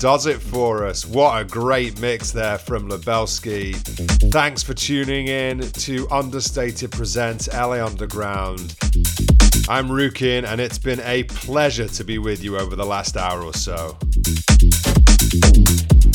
does 0.00 0.26
it 0.26 0.40
for 0.40 0.86
us. 0.86 1.04
What 1.04 1.40
a 1.40 1.44
great 1.44 2.00
mix 2.00 2.30
there 2.30 2.56
from 2.58 2.88
Lubelski. 2.88 3.74
Thanks 4.30 4.62
for 4.62 4.72
tuning 4.72 5.26
in 5.26 5.60
to 5.60 6.08
Understated 6.10 6.92
Presents 6.92 7.48
LA 7.52 7.84
Underground. 7.84 8.76
I'm 9.68 9.88
Rukin, 9.88 10.44
and 10.44 10.60
it's 10.60 10.78
been 10.78 11.00
a 11.00 11.24
pleasure 11.24 11.88
to 11.88 12.04
be 12.04 12.18
with 12.18 12.44
you 12.44 12.58
over 12.58 12.76
the 12.76 12.86
last 12.86 13.16
hour 13.16 13.42
or 13.42 13.52
so. 13.52 13.98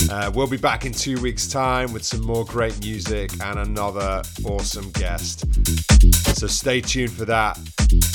Uh, 0.09 0.31
we'll 0.33 0.47
be 0.47 0.57
back 0.57 0.85
in 0.85 0.93
two 0.93 1.21
weeks' 1.21 1.47
time 1.47 1.91
with 1.91 2.03
some 2.03 2.21
more 2.21 2.45
great 2.45 2.79
music 2.79 3.31
and 3.41 3.59
another 3.59 4.21
awesome 4.45 4.91
guest. 4.91 5.45
So 6.37 6.47
stay 6.47 6.79
tuned 6.79 7.11
for 7.11 7.25
that. 7.25 7.59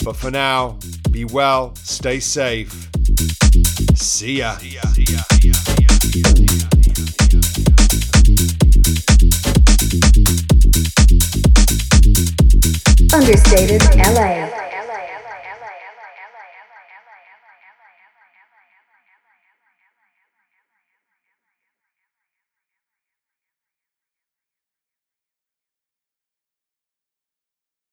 But 0.02 0.16
for 0.16 0.30
now, 0.30 0.78
be 1.10 1.26
well, 1.26 1.74
stay 1.76 2.20
safe. 2.20 2.88
See 3.94 4.38
ya. 4.38 4.56
Understated 13.18 13.82
LA. 13.96 14.47